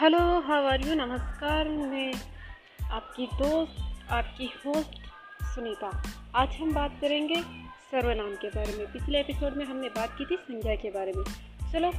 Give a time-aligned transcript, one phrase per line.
[0.00, 2.14] Hello how are you नमस्कार, मैं
[2.90, 4.94] आपकी दोस्त, आपकी होस्ट
[5.44, 6.02] सुनीता।
[6.34, 10.36] आज हम बात करेंगे सर्वनाम के बारे में। पिछले एपिसोड में हमने बात की थी
[10.36, 11.24] संज्ञा के बारे में।
[11.72, 11.92] चलो,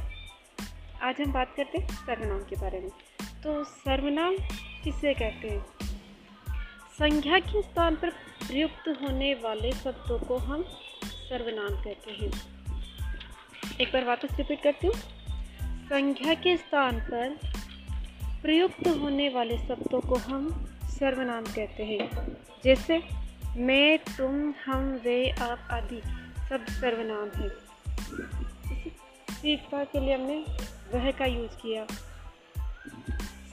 [1.02, 2.90] आज हम बात करते हैं सर्वनाम के बारे में।
[3.42, 4.36] तो सर्वनाम
[4.84, 5.66] किसे कहते हैं?
[6.92, 10.62] संज्ञा के स्थान पर प्रयुक्त होने वाले शब्दों को हम
[11.04, 12.32] सर्वनाम कहते हैं।
[13.80, 14.94] एक बार वापस रिपीट करती हूँ।
[15.84, 17.51] संख्या के स्थान पर
[18.42, 23.02] प्रयुक्त होने वाले शब्दों को हम सर्वनाम कहते हैं। जैसे,
[23.56, 26.02] मैं, तुम, हम, वे, आप आदि
[26.50, 27.48] सब सर्वनाम हैं।
[29.34, 30.44] सीखता के लिए हमने
[30.94, 31.86] वह का यूज़ किया।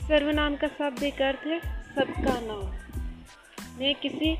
[0.07, 1.59] सर्वनाम का शाब्दिक अर्थ है,
[1.95, 2.71] सबका नाम।
[3.79, 4.33] मैं किसी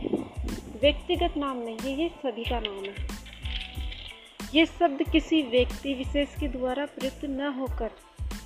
[0.82, 3.08] व्यक्तिगत नाम नहीं है ये सभी का नाम है।
[4.54, 7.90] ये शब्द किसी व्यक्ति, विशेष के द्वारा प्रयुक्त न होकर,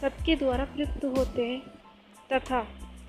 [0.01, 1.82] सबके द्वारा प्रयुक्त होते हैं।
[2.33, 2.59] तथा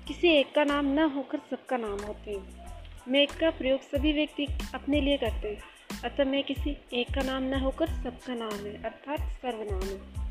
[0.07, 2.65] किसी एक का नाम न होकर सबका नाम होते हैं।
[3.07, 5.61] मेक का प्रयोग सभी व्यक्ति अपने लिए करते हैं।
[6.09, 10.25] अतः मैं किसी एक का नाम न होकर सबका नाम है, अर्थात सर्वनाम है।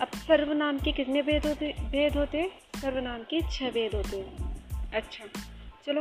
[0.00, 4.56] अब सर्वनाम के कितने भेद होते भेद होते सर्वनाम के छह भेद होते हैं।
[4.92, 5.24] अच्छा
[5.86, 6.00] चलो।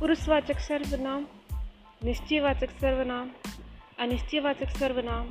[0.00, 1.26] पुरुषवाचक सर्वनाम,
[2.04, 3.30] निश्चयवाचक सर्वनाम,
[3.98, 5.26] अनिश्चयवाचक सर्वनाम,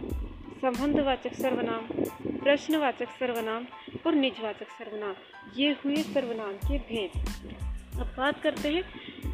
[0.65, 1.85] संबंधवाचक सर्वनाम
[2.43, 3.65] प्रश्नवाचक सर्वनाम
[4.07, 5.15] और निजवाचक सर्वनाम,
[5.55, 7.17] ये हुए सर्वनाम के भेद।
[7.99, 8.83] अब बात करते हैं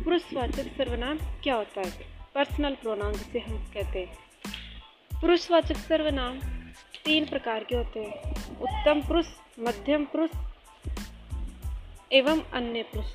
[0.03, 1.91] पुरुषवाचक सर्वनाम क्या होता है?
[2.35, 4.17] पर्सनल प्रोनाम जिसे हम कहते हैं।
[5.21, 6.39] पुरुषवाचक सर्वनाम
[7.05, 9.27] तीन प्रकार के होते हैं। उत्तम पुरुष,
[9.59, 10.29] मध्यम पुरुष
[12.11, 13.07] एवं अन्य पुरुष।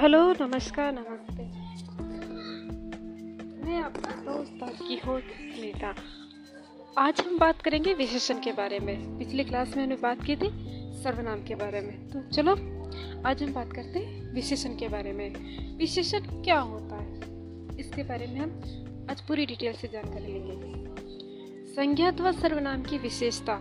[0.00, 1.42] हेलो, नमस्कार, नमस्ते।
[3.64, 5.94] मैं आपका दोस्त आपकी होस्ट सुनीता
[6.98, 10.48] आज हम बात करेंगे विशेषण के बारे में। पिछले क्लास में हमने बात की थी
[11.02, 12.52] सर्वनाम के बारे में। तो चलो,
[13.28, 15.30] आज हम बात करते हैं विशेषण के बारे में।
[15.76, 17.18] विशेषण क्या होता है?
[17.80, 18.50] इसके बारे में हम
[19.10, 20.86] आज पूरी डिटेल से जानकारी लेंगे।
[21.74, 23.56] संज्ञा अथवा सर्वनाम की विशेषता।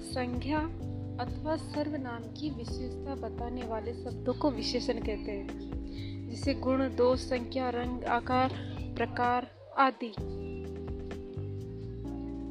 [0.00, 0.70] संज्ञा
[1.20, 7.70] अथवा सर्वनाम की विशेषता बताने वाले शब्दों को विशेषण कहते हैं, जिसे गुण, दोष, संख्या,
[7.70, 8.48] रंग, आकार,
[8.96, 10.08] प्रकार आदि।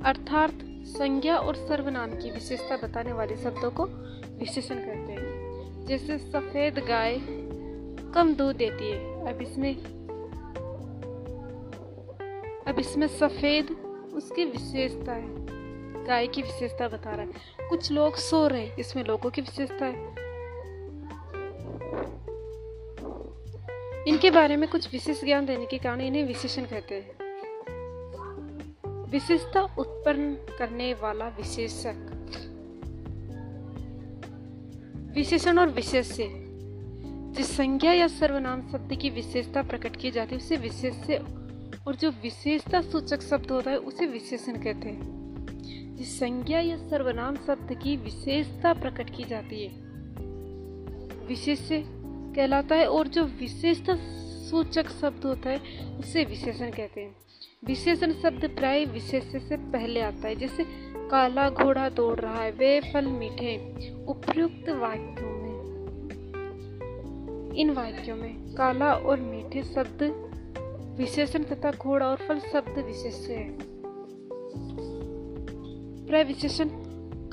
[0.05, 0.51] अर्थात
[0.87, 3.85] संज्ञा और सर्वनाम की विशेषता बताने वाले शब्दों को
[4.39, 7.17] विशेषण कहते हैं, जैसे सफ़ेद गाय
[8.13, 9.75] कम दूध देती है। अब इसमें
[12.67, 13.71] अब इसमें सफ़ेद
[14.13, 15.58] उसकी विशेषता है।
[16.09, 19.85] गाय की विशेषता बता रहा है। कुछ लोग सो रहे हैं। इसमें लोगों की विशेषता
[19.85, 20.07] है।
[24.07, 27.11] इनके बारे में कुछ विशेष ज्ञान देने के कारण इन्हें विशेषण कहते हैं।
[29.11, 31.95] विशेषता उत्पन्न करने वाला विशेषक।
[35.15, 36.27] विशेषण और विशेष्य।
[37.31, 41.15] जिस संज्ञा या सर्वनाम शब्द की विशेषता प्रकट की जाती है, उसे विशेष्य
[41.87, 45.18] और जो विशेषता सूचक शब्द होता है, उसे विशेषण कहते हैं।
[45.99, 49.71] जिस संज्ञा या सर्वनाम शब्द की विशेषता प्रकट की जाती है।
[51.27, 51.69] विशेष
[52.35, 53.95] कहलाता है और जो विशेषता
[54.49, 55.57] सूचक शब्द होता है,
[55.99, 57.15] उसे विशेषण कहते हैं।
[57.65, 60.65] विशेषण शब्द प्राय विशेष से पहले आता है। जैसे,
[61.09, 63.57] काला घोड़ा दौड़ रहा है, वे फल मीठे
[64.07, 65.59] उपयुक्त वाक्यों में,
[67.55, 70.25] इन वाक्यों में काला और मीठे शब्द
[70.97, 73.68] विशेषण तथा घोड़ा और फल शब्द विशेष है।
[76.09, 76.69] प्रविशेषण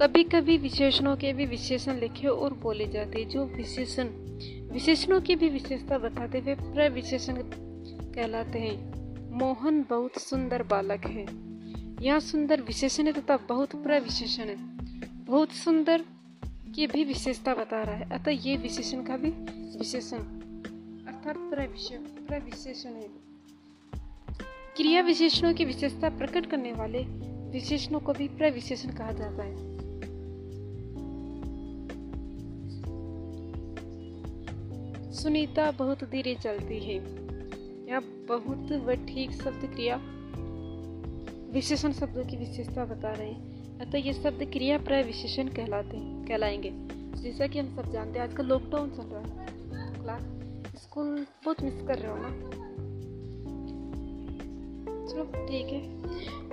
[0.01, 4.09] कभी कभी विशेषणों के भी विशेषण लिखे और बोले जाते जो विशेषण।
[4.73, 7.35] विशेषणों की भी विशेषता बताते हुए प्रविशेषण
[8.15, 8.93] कहलाते हैं।
[9.39, 11.27] मोहन बहुत सुंदर बालक है।
[12.07, 14.57] यहाँ सुंदर विशेषण है तथा बहुत प्रविशेषण है।
[15.25, 16.05] बहुत सुंदर
[16.75, 19.31] की भी विशेषता बता रहा है। अतः ये विशेषण का भी
[19.79, 20.19] विशेषण।
[21.07, 23.09] अर्थात प्रविशेषण है।
[24.77, 29.77] क्रिया विशेषणों की विशेषता प्रकट करने वाले विशेषणों को भी प्रविशेषण कहा जाता है।
[35.13, 36.95] सुनीता बहुत धीरे चलती है।
[37.89, 39.97] यह बहुत व ठीक शब्द क्रिया,
[41.53, 46.71] विशेषण शब्दों की विशेषता बता रहे हैं। अतः ये शब्द क्रिया प्रविशेषण कहलाते हैं कहलाएँगे।
[47.23, 49.49] जैसा कि हम सब जानते हैं, आजकल लॉकडाउन चल रहा है।
[50.03, 50.23] क्लास,
[50.83, 52.76] स्कूल बहुत मिस कर रहे हो ना?
[55.07, 55.97] चलो, ठीक है।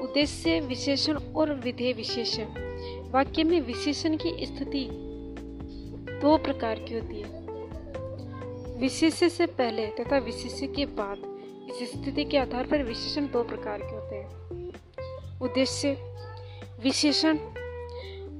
[0.03, 2.45] उद्देश्य विशेषण और विधेय विशेषण।
[3.11, 4.89] वाक्य में विशेषण की स्थिति
[6.21, 7.43] दो प्रकार की होती है।
[8.79, 11.33] विशेष से पहले तथा विशेष के बाद
[11.81, 14.33] इस स्थिति के आधार पर विशेषण दो प्रकार के होते हैं।
[15.39, 16.15] उद्देश्य
[16.83, 17.37] विशेषण।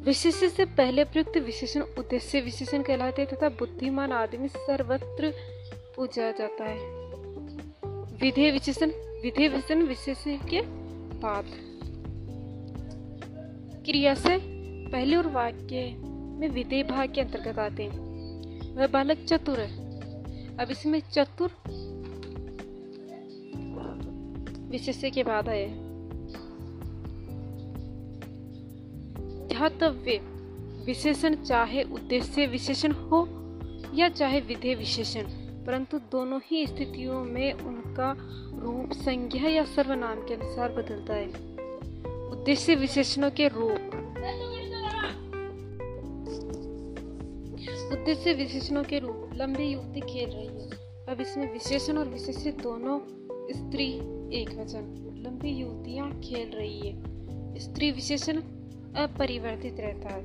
[0.05, 5.33] विशेष से पहले प्रयुक्त विशेषण उद्देश्य विशेषण कहलाते हैं तथा बुद्धिमान आदमी सर्वत्र
[5.95, 7.13] पूजा जाता है।
[8.17, 8.91] विधेय विशेषण
[9.23, 10.61] विधेय विशेषण विशेष के
[11.19, 11.45] बाद।
[13.85, 14.37] क्रिया से
[14.89, 15.95] पहले और वाक्य
[16.39, 17.99] में विधेय भाग के अंतर्गत आते हैं।
[18.75, 19.99] वह बालक चतुर है।
[20.57, 21.51] अब इसमें चतुर
[24.69, 25.67] विशेष के बाद आए
[29.47, 30.17] ध्यातव्य,
[30.85, 33.27] विशेषण चाहे उद्देश्य विशेषण हो
[33.95, 38.17] या चाहे विधेय विशेषण। परंतु दोनों ही स्थितियों में उनका
[38.59, 41.27] रूप संज्ञा या सर्वनाम के अनुसार बदलता है।
[42.31, 43.79] उद्देश्य विशेषणों के रूप।
[47.93, 50.69] उद्देश्य विशेषणों के रूप। लंबी युवती खेल रही है।
[51.09, 52.99] अब इसमें विशेषण और विशेष दोनों
[53.53, 53.89] स्त्री
[54.41, 57.03] एक वचन। लंबी युवतियाँ खेल रही है।
[57.59, 58.37] स्त्री विशेषण
[58.95, 60.21] अपरिवर्तित रहता है।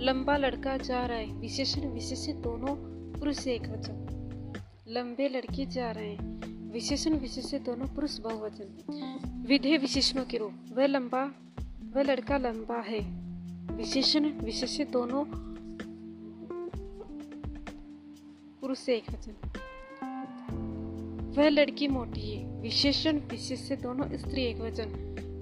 [0.00, 2.76] लंबा लड़का जा रहा है। विशेषण विशेष दोनों
[3.18, 4.15] पुरुष एक वचन।
[4.88, 6.40] लंबे लड़के जा रहे हैं।
[6.72, 11.24] विशेषण विशेष दोनों पुरुष बहुवचन। विधेय विशेषणों के रूप। वह लंबा,
[11.96, 13.00] वह लड़का लंबा है।
[13.76, 15.24] विशेषण विशेष दोनों
[18.60, 19.32] पुरुष एक वचन।
[21.36, 24.88] वह लड़की मोटी है। विशेषण विशेष दोनों स्त्री एक वचन।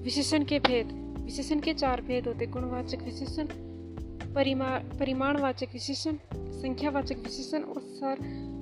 [0.05, 3.46] विशेषण के भेद। विशेषण के चार भेद होते। गुणवाचक विशेषण,
[4.35, 8.54] परिमा, परिमाणवाचक विशेषण, संख्यावाचक विशेषण और सर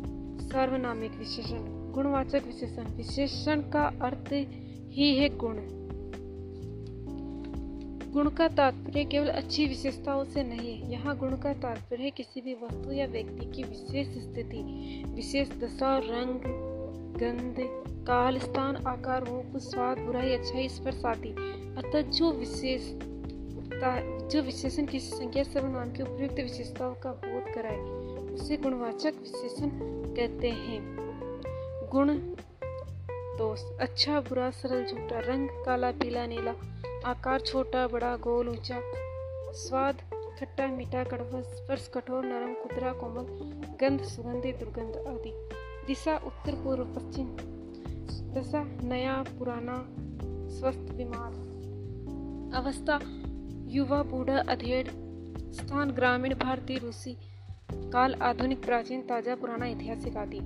[0.53, 4.33] सार्वनामिक विशेषण, गुणवाचक विशेषण। विशेषण का अर्थ
[4.91, 5.57] ही है गुण।
[8.13, 12.55] गुण का तात्पर्य केवल अच्छी विशेषताओं से नहीं है। यहाँ गुण का तात्पर्य किसी भी
[12.55, 14.61] वस्तु या व्यक्ति की विशेष स्थिति,
[15.07, 16.41] विशेष दशा, रंग,
[17.17, 17.57] गंध,
[18.07, 21.31] काल, स्थान, आकार, रूप, स्वाद, बुराई, अच्छाई, स्पर्श आदि।
[21.79, 22.93] अतः जो विशेष
[24.33, 27.81] जो विशेषण किसी संख्या सर्वनाम की उपयुक्त विशेषताओं का बोध कराए,
[28.35, 30.97] उसे गुणवाचक विशेषण कहते हैं।
[31.93, 32.19] गुण
[33.39, 36.55] दोष। अच्छा बुरा, सरल, झूठा। रंग काला, पीला, नीला।
[37.05, 38.83] आकार छोटा, बड़ा, गोल, ऊँचा।
[39.53, 39.97] स्वाद
[40.41, 43.27] खट्टा, मीठा, कड़वा, स्पर्श कठोर, नरम कुदरा कोमल,
[43.81, 45.49] गंध सुगंधित दुर्गंध आदि।
[45.87, 47.37] दिशा उत्तर, पूर्व, पश्चिम।
[48.33, 49.87] दशा नया, पुराना,
[50.49, 51.33] स्वस्थ, बीमार।
[52.55, 53.01] अवस्था
[53.73, 54.89] युवा, बूढ़ा, अधेड़।
[55.53, 57.32] स्थान ग्रामीण, भारतीय, रूसी।
[57.75, 60.41] काल आधुनिक, प्राचीन, ताज़ा, पुराना ऐतिहासिक आदि।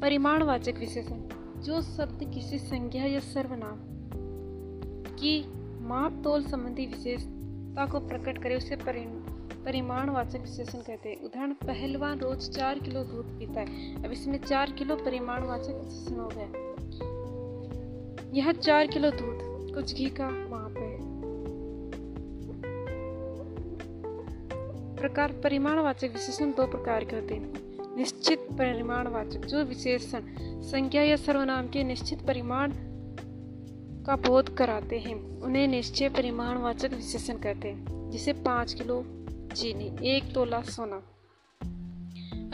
[0.00, 1.28] परिमाणवाचक विशेषण।
[1.62, 3.76] जो शब्द, किसी संज्ञा या सर्वनाम
[5.16, 5.44] की
[5.80, 8.76] माप तोल संबंधी विशेषता को प्रकट करे, उसे
[9.64, 14.70] परिमाणवाचक विशेषण कहते हैं। उदाहरण, पहलवान रोज चार किलो दूध पीता है। अब इसमें चार
[14.70, 16.48] किलो परिमाणवाचक विशेषण हो गया
[18.34, 20.63] यह चार किलो दूध, कुछ घी का माप।
[25.04, 27.52] प्रकार परिमाणवाचक विशेषण दो प्रकार के होते हैं।
[27.96, 30.20] निश्चित परिमाणवाचक, जो विशेषण
[30.62, 32.72] संख्या या सर्वनाम के निश्चित परिमाण
[34.04, 39.04] का बोध कराते हैं, उन्हें निश्चय परिमाणवाचक विशेषण कहते हैं, जिसे पाँच किलो
[39.56, 41.02] चीनी, एक तोला सोना।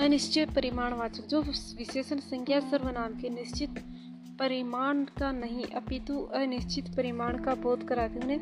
[0.05, 1.41] अनिश्चित परिमाणवाचक, जो
[1.77, 3.71] विशेषण संज्ञा सर्वनाम के निश्चित
[4.39, 8.39] परिमाण का नहीं, अपितु अनिश्चित परिमाण का बोध कराते उन्हें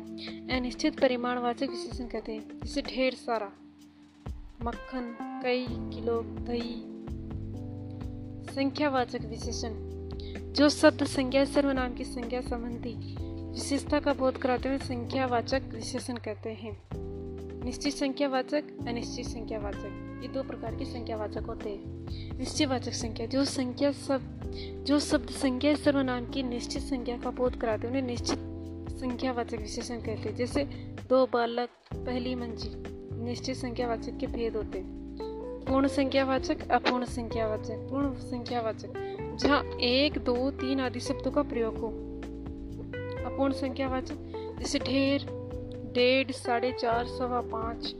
[0.57, 3.51] अनिश्चित परिमाणवाचक विशेषण कहते हैं, जिसे ढेर सारा
[4.63, 6.85] मक्खन, कई किलो दही।
[8.55, 9.69] संख्यावाचक विशेषण।
[10.53, 13.15] जो शब्द संज्ञा सर्वनाम की संज्ञा संबंधी
[13.51, 16.83] विशेषता का बोध कराते हुए संख्यावाचक विशेषण कहते हैं।
[17.65, 23.91] निश्चित संख्यावाचक, अनिश्चित संख्यावाचक। ये दो प्रकार के संख्यावाचक होते हैं। निश्चयवाचक संख्या। जो संख्या
[23.91, 24.51] सब,
[24.87, 28.39] जो शब्द संख्या सर्वनाम की निश्चित संख्या का बोध कराते हैं उन्हें निश्चित
[28.99, 30.63] संख्यावाचक विशेषण कहते हैं। जैसे
[31.09, 34.99] दो बालक, पहली मंजिल। निश्चित संख्यावाचक के भेद होते
[35.59, 38.93] पूर्ण संख्यावाचक, अपूर्ण संख्यावाचक, पूर्ण संख्यावाचक,
[39.35, 41.87] जहाँ एक, दो, तीन आदि शब्दों का प्रयोग हो।
[43.25, 44.15] अपूर्ण संख्यावाचक,
[44.59, 45.25] जैसे ढेर,
[45.93, 47.93] डेढ़, साढ़े चार, सवा पाँच,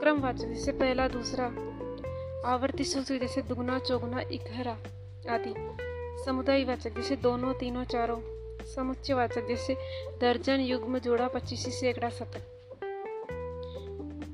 [0.00, 1.44] क्रमवाचक, जैसे पहला, दूसरा,
[2.48, 4.76] आवर्ती सूत्र जैसे दुगना, चौगुना, इकहरा
[5.30, 5.54] आदि,
[6.24, 8.20] समुदायवाचक, जैसे दोनों, तीनों, चारों,
[8.64, 9.76] समुच्चयवाचक, जैसे
[10.20, 12.55] दर्जन, युग्म, जोड़ा, पच्चीसी सैकड़ा शतक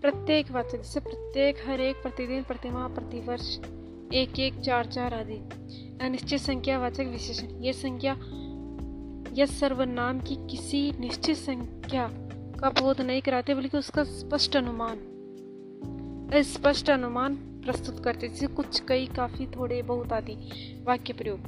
[0.03, 3.59] प्रत्येक वाचक जैसे प्रत्येक, हर एक प्रतिदिन प्रतिमा प्रतिवर्ष,
[4.15, 5.35] एक एक, चार चार आदि।
[6.05, 8.13] अनिश्चित संख्या वाचक विशेषण। ये संख्या
[9.35, 12.09] या सर्वनाम की किसी निश्चित संख्या
[12.61, 14.99] का बोध नहीं कराते, बल्कि उसका स्पष्ट अनुमान
[16.35, 20.35] स्पष्ट अनुमान प्रस्तुत करते जैसे कुछ कई, काफ़ी, थोड़े, बहुत आदि
[20.87, 21.39] वाक्य प्रयोग।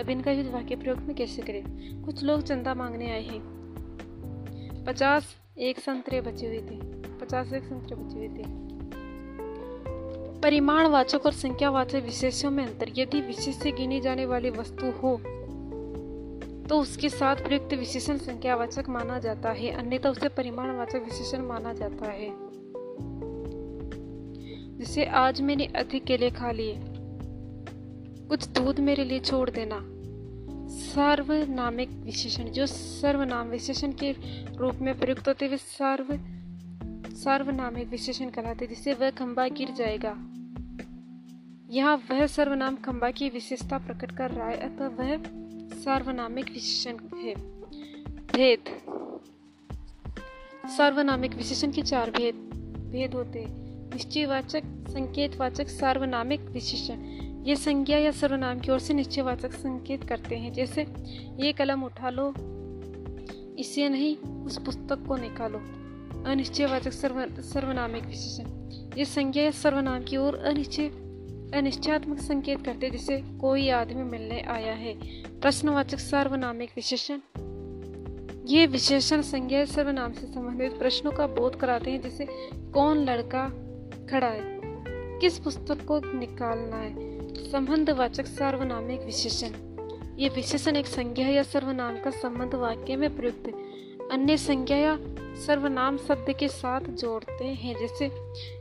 [0.00, 2.02] अब इनका यूज़ वाक्य प्रयोग में कैसे करें?
[2.02, 3.40] कुछ लोग चंदा मांगने आए हैं।
[4.84, 6.97] पचास एक संतरे बचे हुए थे।
[7.28, 8.44] पचास एक संतरे बचे हुए थे।
[10.40, 15.20] परिमाणवाचक और संख्यावाचक विशेषों में अंतर। यदि विशेष से गिनी जाने वाली वस्तु हो
[16.68, 22.10] तो उसके साथ प्रयुक्त विशेषण संख्यावाचक माना जाता है, अन्यथा उसे परिमाणवाचक विशेषण माना जाता
[22.10, 22.32] है।
[24.78, 26.74] जिसे आज मैंने अधिक केले खा लिए।
[28.28, 29.84] कुछ दूध मेरे लिए छोड़ देना।
[30.68, 34.12] सर्वनामिक विशेषण। जो सर्वनाम विशेषण के
[34.56, 36.37] रूप में प्रयुक्त होते हुए सर्व
[37.24, 40.16] सर्वनामिक विशेषण कहलाते जिससे वह खंबा गिर जाएगा।
[41.70, 45.22] यहाँ वह सर्वनाम खंबा की विशेषता प्रकट कर रहा है, अतः वह
[45.78, 47.34] सार्वनामिक विशेषण है।
[48.14, 48.60] भेद।
[50.68, 52.34] सार्वनामिक विशेषण के चार भेद
[52.92, 53.46] भेद होते
[53.94, 56.94] निश्चयवाचक, संकेतवाचक, सार्वनामिक विशेषण।
[57.46, 60.82] ये संज्ञा या सर्वनाम की ओर से निश्चयवाचक संकेत करते हैं, जैसे,
[61.40, 62.34] ये कलम उठा लो,
[63.58, 65.87] इसे नहीं, उस पुस्तक को निकालो।
[66.26, 68.58] अनिश्चयवाचक सर्व सर्वनामिक विशेषण
[68.98, 70.88] ये संज्ञा या सर्वनाम की ओर अनिश्चय
[71.54, 74.94] अनिश्चयात्मक संकेत करते जिसे कोई आदमी मिलने आया है।
[75.40, 77.18] प्रश्नवाचक सर्वनामिक विशेषण।
[78.46, 83.48] ये विशेषण संज्ञा सर्वनाम से संबंधित प्रश्नों का बोध कराते हैं, जैसे कौन लड़का
[84.10, 84.60] खड़ा है?
[85.20, 86.94] किस पुस्तक को निकालना है?
[87.52, 89.50] संबंधवाचक सर्वनामिक विशेषण।
[90.18, 93.67] ये विशेषण एक संज्ञा या सर्वनाम का संबंध वाक्य में प्रयुक्त
[94.12, 94.98] अन्य संज्ञा या
[95.46, 98.10] सर्वनाम शब्द के साथ जोड़ते हैं। जैसे,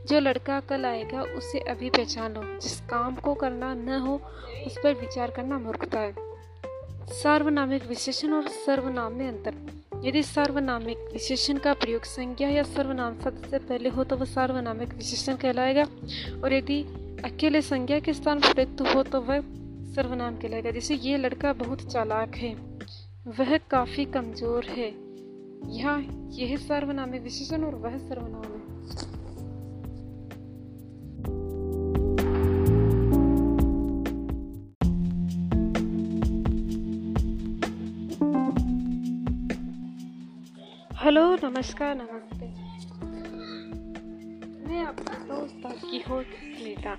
[0.09, 4.21] जो लड़का कल आएगा, उसे अभी पहचान लो। जिस काम को करना न हो,
[4.67, 6.15] उस पर विचार करना मूर्खता है।
[7.09, 13.47] सार्वनामिक विशेषण और सर्वनाम में अंतर। यदि सार्वनामिक विशेषण का प्रयोग संज्ञा या सर्वनाम शब्द
[13.51, 15.83] से पहले हो तो वह सार्वनामिक विशेषण कहलाएगा।
[16.43, 16.81] और यदि
[17.25, 19.41] अकेले संज्ञा के स्थान पर हो तो वह
[19.95, 22.53] सर्वनाम कहलाएगा। जैसे, ये लड़का बहुत चालाक है।
[23.27, 25.06] वह काफ़ी कमज़ोर है।
[25.65, 28.57] यहाँ यह सर्वनाम है विशेषण और वह सर्वनाम। है
[41.03, 42.45] हेलो, नमस्कार, नमस्ते।
[44.67, 46.27] मैं आपका दोस्त आपकी होस्ट
[46.63, 46.97] नीता।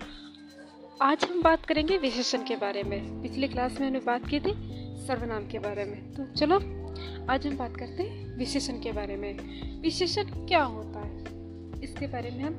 [1.03, 4.53] आज हम बात करेंगे विशेषण के बारे में। पिछली क्लास में हमने बात की थी
[5.07, 6.78] सर्वनाम के बारे में। तो चलो
[7.31, 9.35] आज हम बात करते हैं विशेषण के बारे में।
[9.81, 11.21] विशेषण क्या होता है?
[11.85, 12.55] इसके बारे में हम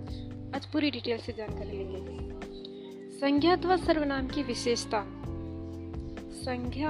[0.55, 2.29] आज पूरी डिटेल से जानकारी लेंगे।
[3.17, 5.01] संज्ञा अथवा सर्वनाम की विशेषता।
[6.31, 6.89] संज्ञा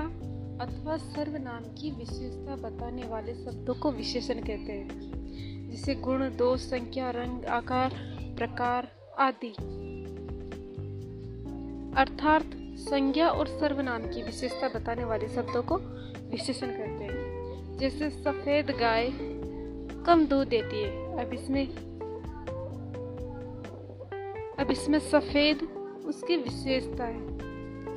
[0.65, 4.89] अथवा सर्वनाम की विशेषता बताने वाले शब्दों को विशेषण कहते हैं,
[5.71, 7.89] जिसे गुण, दोष संख्या रंग, आकार,
[8.38, 9.51] प्रकार आदि।
[11.98, 15.75] अर्थात संज्ञा और सर्वनाम की विशेषता बताने वाले शब्दों को
[16.31, 16.99] विशेषण कहते हैं।
[17.79, 19.09] जैसे सफ़ेद गाय
[20.05, 21.67] कम दूध देती है। अब इसमें
[24.59, 25.57] अब इसमें सफ़ेद
[26.05, 27.19] उसकी विशेषता है।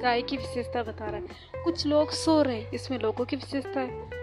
[0.01, 1.27] गाय की विशेषता बता रहा है।
[1.65, 4.23] कुछ लोग सो रहे हैं। इसमें लोगों की विशेषता है।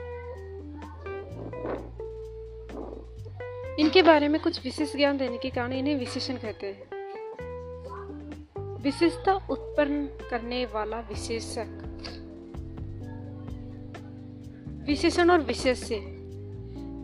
[3.79, 6.99] इनके बारे में कुछ विशेष ज्ञान देने के कारण इन्हें विशेषण कहते हैं।
[8.81, 11.78] विशेषता उत्पन्न करने वाला विशेषक
[14.89, 16.01] विशेषण और विशेष्य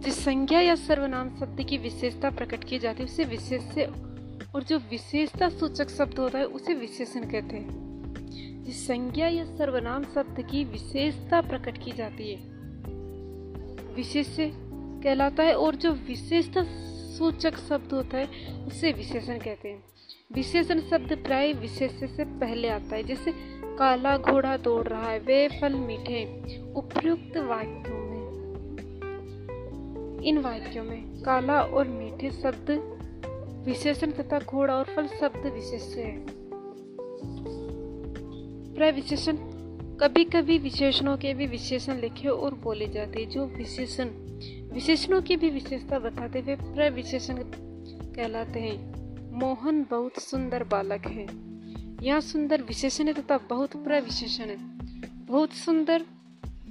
[0.06, 3.84] जिस संज्ञा या सर्वनाम शब्द की विशेषता प्रकट की जाती है, उसे विशेष्य
[4.56, 7.68] और जो विशेषता सूचक शब्द होता है, उसे विशेषण कहते हैं।
[8.64, 12.38] जिस संज्ञा या सर्वनाम शब्द की विशेषता प्रकट की जाती है
[13.96, 14.52] विशेष्य
[15.04, 16.66] कहलाता है और जो विशेषता
[17.18, 18.26] सूचक शब्द होता है,
[18.68, 19.84] उसे विशेषण कहते हैं।
[20.34, 25.48] विशेषण शब्द प्राय विशेष्य से पहले आता है, जैसे काला घोड़ा दौड़ रहा है, वे
[25.48, 26.26] फल मीठे,
[26.76, 28.26] उपयुक्त वाक्यों में।
[30.24, 32.92] इन वाक्यों में काला और मीठे शब्द
[33.66, 36.26] विशेषण तथा घोड़ा और फल शब्द विशेष है।
[38.74, 39.38] प्रविशेषण
[40.00, 44.06] कभी कभी विशेषणों के भी विशेषण लिखे और बोले जाते जो विशेषण,
[44.74, 47.36] विशेषणों की भी विशेषता बताते हुए प्रविशेषण
[48.16, 48.96] कहलाते हैं।
[49.40, 51.55] मोहन बहुत सुंदर बालक है।
[52.02, 54.58] यह सुंदर विशेषण है तथा बहुत प्रविशेषण है।
[55.26, 56.06] बहुत सुंदर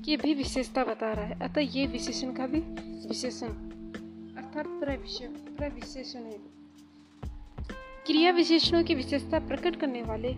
[0.05, 2.61] की भी विशेषता बता रहा है। अतः ये विशेषण का भी
[3.09, 3.49] विशेषण।
[4.37, 6.39] अर्थात प्रविशेषण है।
[8.07, 10.29] क्रिया विशेषणों की विशेषता प्रकट करने वाले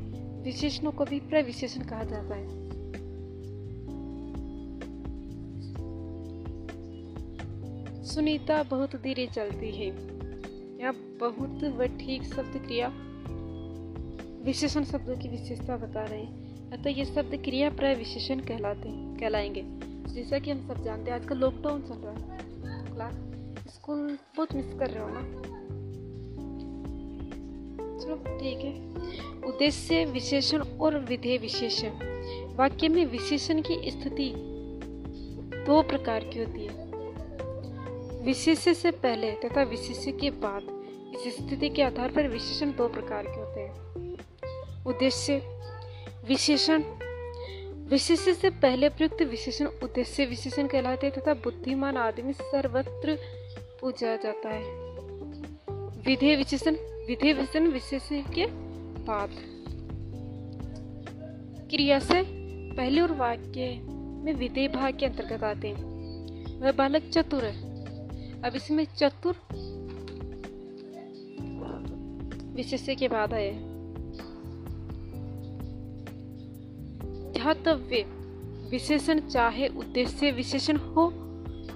[0.42, 2.66] विशेषणों को भी प्रविशेषण कहा जाता है।
[8.04, 9.86] सुनीता बहुत धीरे चलती है।
[10.80, 13.05] यह बहुत व ठीक शब्द क्रिया
[14.46, 19.16] विशेषण शब्दों की विशेषता बता रहे हैं। अतः ये शब्द क्रिया प्राय विशेषण कहलाते हैं
[19.16, 19.62] कहलाएँगे।
[20.14, 22.38] जैसा कि हम सब जानते हैं, आजकल लॉकडाउन चल रहा है।
[22.94, 23.14] क्लास,
[23.74, 25.22] स्कूल बहुत मिस कर रहे हो ना?
[27.98, 28.88] चलो, ठीक है।
[29.48, 31.90] उद्देश्य विशेषण और विधेय विशेषण।
[32.56, 34.32] वाक्य में विशेषण की स्थिति
[35.66, 36.92] दो प्रकार की होती है।
[38.24, 40.62] विशेष्य से पहले तथा विशेष्य के बाद,
[41.26, 44.05] इस स्थिति के आधार पर विशेषण दो प्रकार के होते हैं।
[44.86, 45.60] उद्देश्य
[46.28, 46.82] विशेषण।
[47.90, 53.18] विशेष्य से पहले प्रयुक्त विशेषण उद्देश्य विशेषण कहलाते तथा बुद्धिमान आदमी सर्वत्र
[53.80, 54.86] पूजा जाता है।
[56.00, 56.74] विधेय विशेषण
[57.06, 58.46] विधेय विशेषण विशेषण के
[59.04, 59.30] बाद।
[61.70, 62.22] क्रिया से
[62.72, 63.80] पहले और वाक्य
[64.24, 65.84] में विधेय भाग के अंतर्गत आते हैं।
[66.60, 67.76] वह बालक चतुर है।
[68.42, 69.36] अब इसमें चतुर
[72.54, 73.65] विशेष्य के बाद आए
[77.46, 78.04] ध्यातव्य
[78.70, 81.12] विशेषण, चाहे उद्देश्य विशेषण हो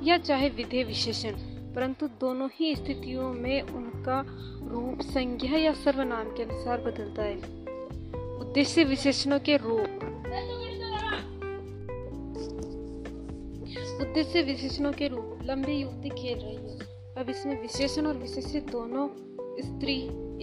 [0.02, 1.30] या चाहे विधेय विशेषण,
[1.74, 4.24] परंतु दोनों ही स्थितियों में उनका
[4.68, 7.36] रूप संज्ञा या सर्वनाम के अनुसार बदलता है।
[8.40, 9.80] उद्देश्य विशेषणों के रूप।
[14.00, 16.78] उद्देश्य विशेषणों के रूप। लंबी युक्ति खेल रही है।
[17.16, 19.08] अब इसमें विशेषण और विशेष दोनों
[19.62, 19.98] स्त्री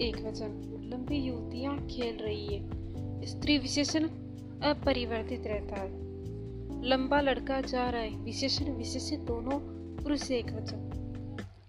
[0.08, 2.70] एक वचन। लंबी युवतियाँ खेल रही है।
[3.26, 4.08] स्त्री विशेषण
[4.62, 6.08] अपरिवर्तित रहता है।
[6.84, 9.58] लंबा लड़का जा रहा है। विशेषण विशेष दोनों
[10.02, 10.84] पुरुष एक वचन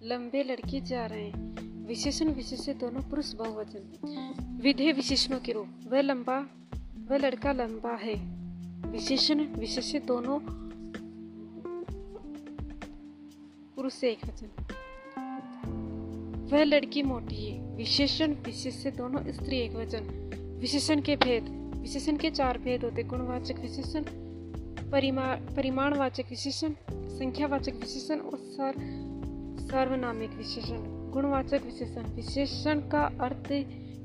[0.03, 6.01] लंबे लड़के जा रहे हैं। विशेषण विशेष दोनों पुरुष बहुवचन। विधेय विशेषणों के रूप। वह
[6.01, 6.49] लंबा,
[7.11, 8.15] वह लड़का लंबा है।
[8.91, 10.39] विशेषण विशेष दोनों
[13.75, 14.49] पुरुष एक वचन
[16.51, 20.03] वह लड़की मोटी है। विशेषण विशेष दोनों स्त्री एक वचन
[20.61, 21.58] विशेषण के भेद।
[21.89, 24.03] विशेषण के चार भेद होते, गुणवाचक विशेषण,
[24.91, 28.73] परिमा, परिमाणवाचक विशेषण, संख्यावाचक विशेषण और सर,
[29.71, 33.51] सार्वनामिक विशेषण। गुणवाचक विशेषण विशेषण का अर्थ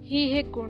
[0.03, 0.68] ही है गुण।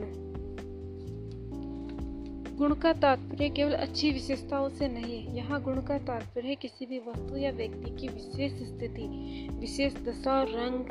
[2.55, 6.99] गुण का तात्पर्य केवल अच्छी विशेषताओं से नहीं है। यहाँ गुण का तात्पर्य किसी भी
[6.99, 10.85] वस्तु या व्यक्ति की विशेष स्थिति, विशेष दशा, रंग,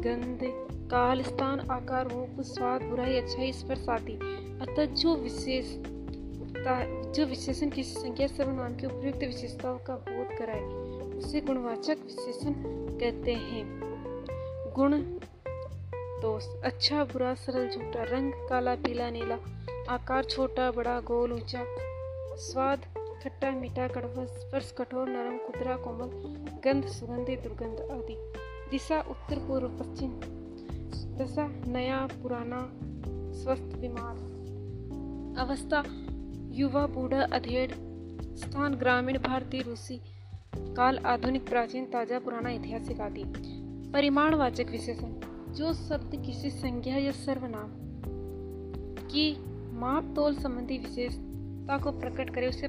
[0.00, 0.40] गंध,
[0.90, 8.00] काल, स्थान, आकार, रूप, स्वाद, बुराई, अच्छाई, स्पर्श आदि। अतः जो विशेषता जो विशेषण किसी
[8.00, 10.64] संख्या सर्वनाम की उपयुक्त विशेषताओं का बोध कराए,
[11.18, 12.52] उसे गुणवाचक विशेषण
[13.00, 13.80] कहते हैं।
[14.76, 15.02] गुण
[16.22, 19.38] दोष। अच्छा बुरा, सरल, झूठा, रंग, काला, पीला, नीला,
[19.88, 21.64] आकार, छोटा, बड़ा, गोल, ऊँचा,
[22.36, 22.80] स्वाद,
[23.24, 26.10] खट्टा, मीठा, कड़वा, स्पर्श, कठोर, नरम कुदरा कोमल,
[26.64, 28.32] गंध सुगंधित दुर्गंध आदि।
[28.70, 30.10] दिशा, उत्तर, पूर्व, पश्चिम।
[31.18, 32.72] दशा, नया, पुराना,
[33.42, 34.33] स्वस्थ, बीमार।
[35.38, 35.82] अवस्था,
[36.54, 37.70] युवा बूढ़ा अधेड़
[38.36, 40.00] स्थान ग्रामीण, भारतीय रूसी,
[40.56, 43.24] काल आधुनिक, प्राचीन, ताज़ा, पुराना ऐतिहासिक आदि।
[43.90, 45.12] परिमाणवाचक विशेषण,
[45.54, 47.70] जो शब्द किसी संज्ञा या सर्वनाम
[49.06, 49.36] की
[49.72, 52.68] माप तोल संबंधी विशेषता को प्रकट करे, उसे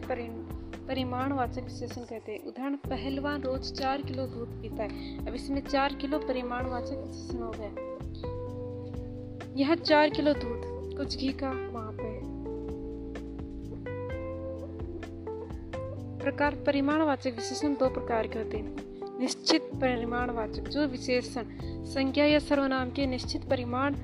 [0.88, 5.94] परिमाणवाचक विशेषण कहते हैं। उदाहरण, पहलवान रोज चार किलो दूध पीता है। अब इसमें चार
[5.94, 7.74] किलो परिमाणवाचक विशेषण हो गया
[9.58, 12.15] यह चार किलो दूध, कुछ घी का माप है।
[16.26, 21.44] प्रकार परिमाणवाचक विशेषण दो प्रकार के होते हैं। निश्चित परिमाणवाचक, जो विशेषण
[21.86, 23.96] संख्या या सर्वनाम के निश्चित परिमाण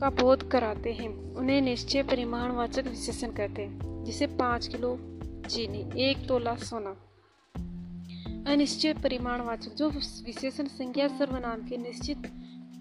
[0.00, 4.96] का बोध कराते हैं, उन्हें निश्चय परिमाणवाचक विशेषण कहते हैं, जिसे पाँच किलो,
[5.48, 6.96] चीनी, एक तोला, सोना।
[8.52, 9.88] अनिश्चय परिमाणवाचक, जो
[10.26, 12.18] विशेषण संज्ञा सर्वनाम के निश्चित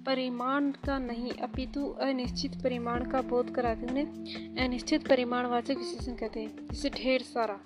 [0.05, 4.05] परिमाण का नहीं, अपितु अनिश्चित परिमाण का बोध कराते उन्हें
[4.65, 7.59] अनिश्चित परिमाणवाचक विशेषण कहते हैं, जिसे ढेर सारा।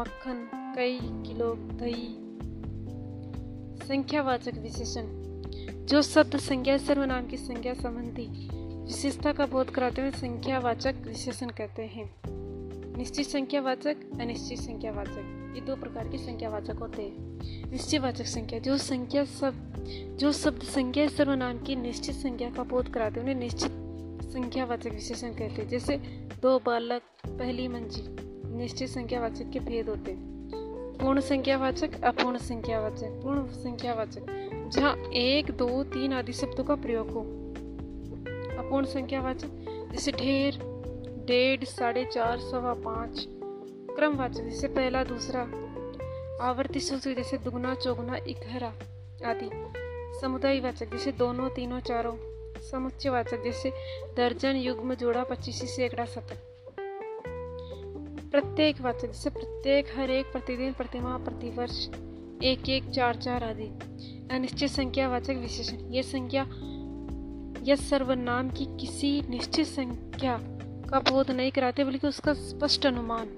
[0.00, 2.30] मक्खन, कई, किलो, दही।
[3.88, 5.02] संख्यावाचक विशेषण।
[5.86, 8.48] जो शब्द संज्ञा सर्वनाम की संज्ञा संबंधी
[8.84, 12.14] विशेषता का बोध कराते हुए संख्यावाचक विशेषण कहते हैं।
[12.96, 19.24] निश्चित संख्यावाचक, अनिश्चित संख्यावाचक। ये दो प्रकार के संख्यावाचक होते हैं। निश्चयवाचक संख्या। जो संख्या
[19.24, 19.84] सब,
[20.20, 23.70] जो शब्द संख्या सर्वनाम की निश्चित संख्या का बोध कराते हैं, उन्हें निश्चित
[24.30, 25.96] संख्यावाचक विशेषण कहते हैं। जैसे
[26.42, 30.16] दो बालक, पहली मंजिल। निश्चित संख्यावाचक के भेद होते।
[30.98, 34.26] पूर्ण संख्यावाचक अपूर्ण संख्यावाचक पूर्ण संख्यावाचक
[34.72, 37.20] जहाँ एक, दो, तीन आदि शब्दों का प्रयोग हो।
[38.58, 39.48] अपूर्ण संख्यावाचक
[39.92, 40.58] जैसे ढेर,
[41.26, 43.26] डेढ़, साढ़े चार, सवा पाँच,
[43.96, 45.40] क्रमवाचक, जैसे पहला, दूसरा,
[46.44, 48.72] आवर्ती सूत्र, जैसे दुगना, चौगुना, इकहरा
[49.26, 49.50] आदि।
[50.20, 52.16] समुदाय वाचक जैसे दोनों, तीनों, चारों।
[52.60, 53.72] समुच्चयवाचक, जैसे
[54.16, 56.49] दर्जन, युग्म, जोड़ा, पच्चीसी सैकड़ा शतक
[58.30, 61.88] प्रत्येक वाचक जैसे प्रत्येक हर एक प्रतिदिन प्रतिमा प्रतिवर्ष,
[62.42, 63.64] एक एक, चार चार आदि।
[64.30, 66.42] अनिश्चित संख्या वाचक विशेषण। ये संख्या,
[67.62, 70.38] यह सर्वनाम की किसी निश्चित संख्या
[70.90, 73.36] का बोध नहीं कराते, बल्कि उसका स्पष्ट अनुमान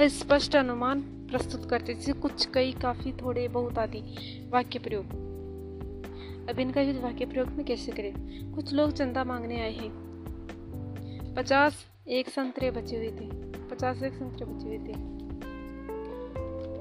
[0.00, 4.00] स्पष्ट अनुमान प्रस्तुत करते, जैसे कुछ कई, काफ़ी, थोड़े, बहुत आदि
[4.52, 5.04] वाक्य प्रयोग।
[6.50, 8.52] अब इनका युद्ध वाक्य प्रयोग में कैसे करें?
[8.54, 10.06] कुछ लोग चंदा मांगने आए हैं।
[11.36, 14.94] पचास एक संतरे बचे हुए थे। पचास एक संतरे बचे हुए थे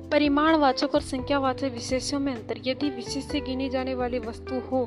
[0.10, 4.56] परिमाण वाचक और संख्या वाचक विशेषों में अंतर। यदि विशेष से गिनी जाने वाली वस्तु
[4.56, 4.86] हो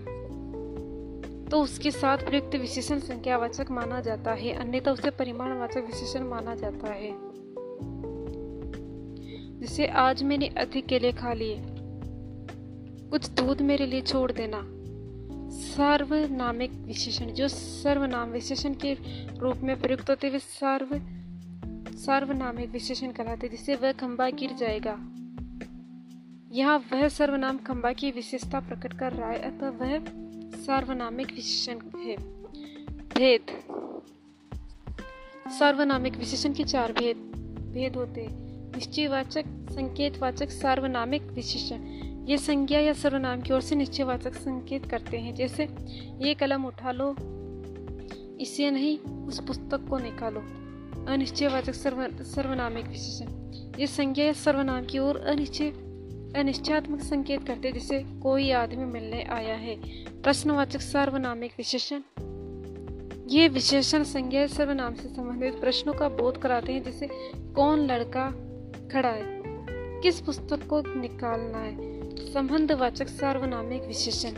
[1.50, 6.86] तो उसके साथ प्रयुक्त विशेषण संख्यावाचक माना जाता है, अन्यथा उसे परिमाणवाचक विशेषण माना जाता
[6.86, 7.12] है।
[9.60, 11.56] जिसे आज मैंने अधिक केले खा लिए।
[13.10, 14.60] कुछ दूध मेरे लिए छोड़ देना।
[15.50, 18.96] सर्वनामिक विशेषण, जो सर्वनाम विशेषण के
[19.38, 21.17] रूप में प्रयुक्त होते हुए सर्व
[21.98, 24.98] सर्वनामिक विशेषण कहलाते जिसे वह खंबा गिर जाएगा।
[26.56, 30.04] यहाँ वह सर्वनाम खंबा की विशेषता प्रकट कर रहा है, अतः वह
[30.64, 32.16] सार्वनामिक विशेषण है।
[32.96, 33.40] भेद।
[35.50, 37.16] सार्वनामिक विशेषण के चार भेद
[37.74, 41.80] भेद होते हैं। निश्चयवाचक, संकेतवाचक, सार्वनामिक विशेषण।
[42.28, 45.64] ये संज्ञा या सर्वनाम की ओर से निश्चयवाचक संकेत करते हैं, जैसे,
[46.18, 47.14] ये कलम उठा लो,
[48.38, 50.67] इसे नहीं, उस पुस्तक को निकालो।
[51.06, 53.26] अनिश्चयवाचक सर्व सर्वनामिक विशेषण
[53.80, 55.70] ये संज्ञा या सर्वनाम की ओर अनिश्चय
[56.37, 59.76] अनिश्चयात्मक संकेत करते जिसे कोई आदमी मिलने आया है।
[60.22, 62.00] प्रश्नवाचक सार्वनामिक विशेषण
[63.28, 68.30] ये विशेषण संज्ञा सर्वनाम से संबंधित प्रश्नों का बोध कराते हैं, जैसे कौन लड़का
[68.92, 69.42] खड़ा है?
[70.02, 71.76] किस पुस्तक को निकालना है?
[72.32, 74.32] संबंधवाचक सार्वनामिक विशेषण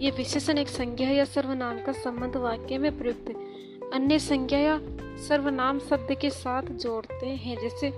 [0.00, 3.47] ये विशेषण एक संज्ञा या सर्वनाम का संबंध वाक्य में प्रयुक्त
[3.94, 4.80] अन्य संज्ञा या
[5.28, 7.92] सर्वनाम शब्द के साथ जोड़ते हैं। जैसे,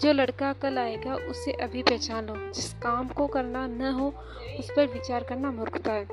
[0.00, 4.14] जो लड़का कल आएगा, उसे अभी पहचान। लो जिस काम को करना न हो,
[4.58, 6.08] उस पर विचार करना मूर्खता है।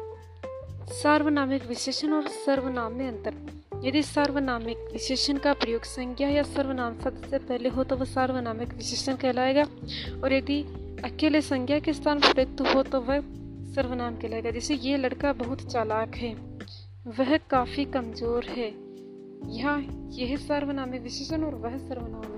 [0.90, 3.34] सार्वनामिक विशेषण और सर्वनाम में अंतर।
[3.84, 8.74] यदि सार्वनामिक विशेषण का प्रयोग संज्ञा या सर्वनाम शब्द से पहले हो तो वह सार्वनामिक
[8.74, 9.64] विशेषण कहलाएगा।
[10.24, 10.62] और यदि
[11.04, 13.22] अकेले संज्ञा के स्थान पर प्रयुक्त हो तो वह
[13.76, 16.34] सर्वनाम कहलाएगा। जैसे, ये लड़का बहुत चालाक है।
[17.08, 18.85] वह काफ़ी कमज़ोर है।
[19.50, 22.36] यहाँ यह सर्वनाम है विशेषण और वह सर्वनाम। है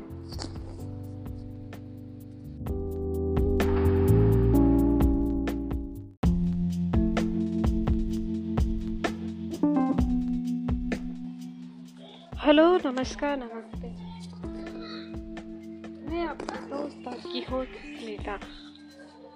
[12.45, 13.87] हेलो, नमस्कार, नमस्ते।
[16.09, 17.69] मैं आपका दोस्त आपकी होस्ट
[18.05, 18.39] नीता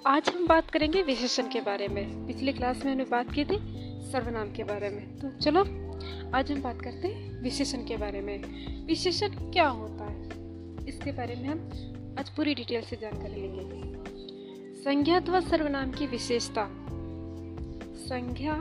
[0.07, 3.57] आज हम बात करेंगे विशेषण के बारे में। पिछली क्लास में हमने बात की थी
[4.11, 5.63] सर्वनाम के बारे में। तो चलो
[6.33, 8.43] आज हम बात करते हैं विशेषण के बारे में।
[8.85, 10.25] विशेषण क्या होता है?
[10.87, 11.69] इसके बारे में हम
[12.19, 13.91] आज पूरी डिटेल से जानकारी लेंगे।
[14.81, 16.65] संज्ञा अथवा सर्वनाम की विशेषता।
[17.95, 18.53] संज्ञा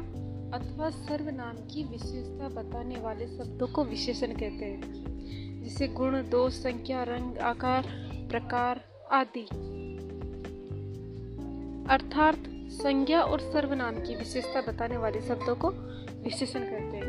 [0.55, 4.83] अथवा सर्वनाम की विशेषता बताने वाले शब्दों को विशेषण कहते हैं,
[5.65, 7.83] जिसे गुण, दोष संख्या रंग, आकार,
[8.31, 9.47] प्रकार आदि।
[11.91, 15.69] अर्थात संज्ञा और सर्वनाम की विशेषता बताने वाले शब्दों को
[16.25, 17.00] विशेषण कहते हैं।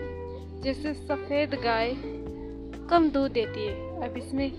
[0.62, 1.93] जैसे सफ़ेद गाय
[2.89, 4.52] कम दूध देती है। अब इसमें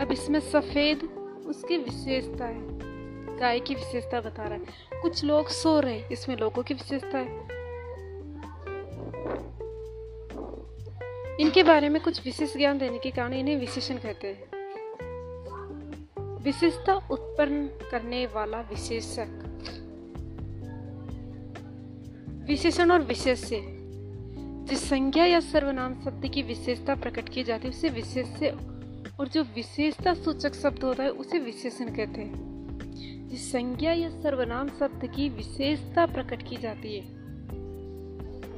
[0.00, 0.98] अब इसमें सफ़ेद
[1.46, 2.60] उसकी विशेषता है।
[3.38, 4.60] गाय की विशेषता बता रहा है।
[5.02, 7.58] कुछ लोग सो रहे हैं। इसमें लोगों की विशेषता है।
[11.40, 14.58] इनके बारे में कुछ विशेष ज्ञान देने के कारण इन्हें विशेषण कहते हैं।
[16.42, 19.44] विशेषता उत्पन्न करने वाला विशेषक।
[22.48, 23.60] विशेषण और विशेष्य
[24.68, 28.48] जिस संज्ञा या सर्वनाम शब्द की विशेषता प्रकट की जाती है, उसे विशेष्य
[29.20, 32.48] और जो विशेषता सूचक शब्द होता है, उसे विशेषण कहते हैं।
[33.28, 37.04] जिस संज्ञा या सर्वनाम शब्द की विशेषता प्रकट की जाती है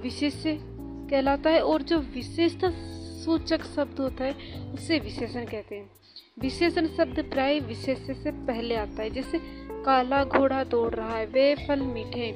[0.00, 0.58] विशेष्य
[1.10, 2.70] कहलाता है और जो विशेषता
[3.24, 4.34] सूचक शब्द होता है,
[4.72, 5.90] उसे विशेषण कहते हैं।
[6.42, 9.38] विशेषण शब्द प्राय विशेष से पहले आता है, जैसे
[9.84, 12.30] काला घोड़ा दौड़ रहा है, वे फल मीठे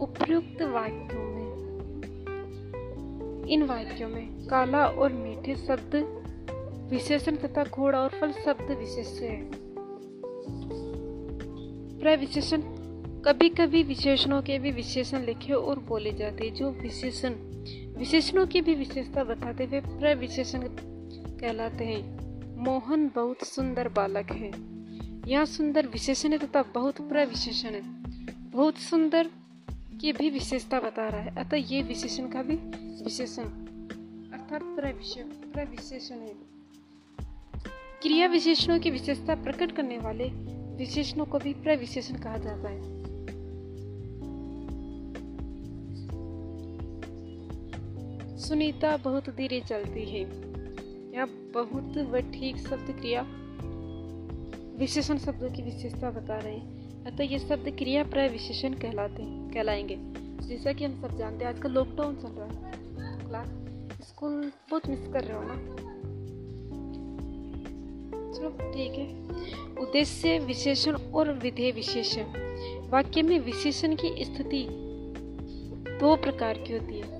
[0.00, 1.48] उपयुक्त वाक्यों में,
[3.48, 5.96] इन वाक्यों में काला और मीठे शब्द
[6.90, 9.50] विशेषण तथा घोड़ा और फल शब्द विशेष है।
[12.00, 12.62] प्रविशेषण
[13.24, 17.34] कभी कभी विशेषणों के भी विशेषण लिखे और बोले जाते हैं, जो विशेषण,
[17.98, 22.17] विशेषणों की भी विशेषता बताते हुए प्रविशेषण कहलाते हैं।
[22.58, 24.50] मोहन बहुत सुंदर बालक है।
[25.30, 27.82] यहाँ सुंदर विशेषण है तथा बहुत प्रविशेषण है।
[28.50, 29.30] बहुत सुंदर
[30.00, 32.56] की भी विशेषता बता रहा है। अतः ये विशेषण का भी
[33.04, 33.42] विशेषण।
[34.32, 36.34] अर्थात प्रविशेषण है।
[38.02, 40.24] क्रिया विशेषणों की विशेषता प्रकट करने वाले
[40.76, 42.98] विशेषणों को भी प्रविशेषण कहा जाता है।
[48.38, 50.48] सुनीता बहुत धीरे चलती है।
[51.18, 53.22] यह बहुत व ठीक शब्द क्रिया,
[54.78, 59.54] विशेषण शब्दों की विशेषता बता रहे हैं। अतः ये शब्द क्रिया प्राय विशेषण कहलाते हैं
[59.54, 59.98] कहलाएँगे।
[60.48, 62.72] जैसा कि हम सब जानते हैं, आजकल लॉकडाउन चल रहा है।
[63.26, 63.48] क्लास
[64.08, 65.54] स्कूल बहुत मिस कर रहे हो ना?
[68.32, 69.22] चलो, ठीक है।
[69.76, 72.24] उद्देश्य विशेषण और विधेय विशेषण।
[72.90, 74.68] वाक्य में विशेषण की स्थिति
[76.00, 77.18] दो प्रकार की होती है।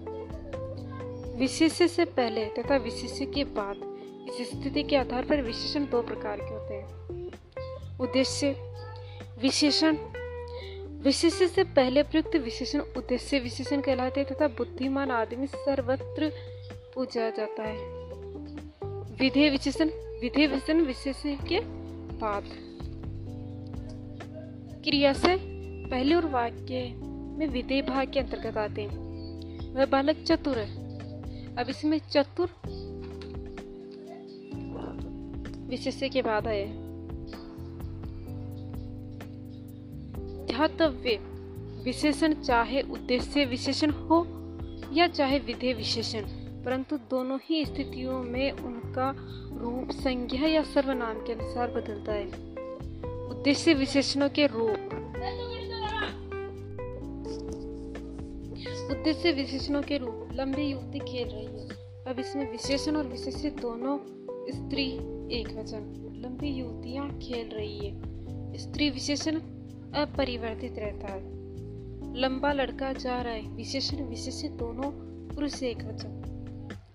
[1.38, 3.87] विशेष्य से पहले तथा विशेष्य के बाद।
[4.28, 6.88] इस स्थिति के आधार पर विशेषण दो प्रकार के होते हैं।
[7.98, 8.74] उद्देश्य,
[9.42, 9.96] विशेषण।
[11.02, 16.32] विशेष्य से पहले प्रयुक्त विशेषण उद्देश्य विशेषण कहलाते हैं तथा बुद्धिमान आदमी सर्वत्र
[16.94, 18.08] पूजा जाता है।
[19.14, 19.88] विधेय विशेषण
[20.20, 21.60] विधेय विशेषण विशेषण के
[22.16, 22.44] बाद।
[24.84, 25.36] क्रिया से
[25.86, 26.94] पहले और वाक्य
[27.38, 29.08] में विधेय भाग के अंतर्गत आते हैं।
[29.74, 30.88] वह बालक चतुर है।
[31.56, 32.48] अब इसमें चतुर
[35.68, 36.66] विशेष्य के बाद आए।
[40.46, 41.18] ध्यातव्य,
[41.84, 44.26] विशेषण चाहे उद्देश्य विशेषण हो
[44.92, 46.20] या चाहे विधेय विशेषण,
[46.64, 49.14] परंतु दोनों ही स्थितियों में उनका
[49.58, 52.26] रूप संज्ञा या सर्वनाम के अनुसार बदलता है।
[53.28, 54.78] उद्देश्य विशेषणों के रूप।
[58.90, 61.68] उद्देश्य विशेषणों के रूप। लंबी युक्ति खेल रही है।
[62.06, 63.98] अब इसमें विशेषण और विशेष दोनों
[64.50, 68.02] स्त्री एक वचन लंबी युवतियाँ खेल रही है।
[68.58, 69.34] स्त्री विशेषण
[69.94, 71.20] अपरिवर्तित रहता है।
[72.16, 74.90] लंबा लड़का जा रहा है। विशेषण विशेष दोनों
[75.34, 76.24] पुरुष एक वचन।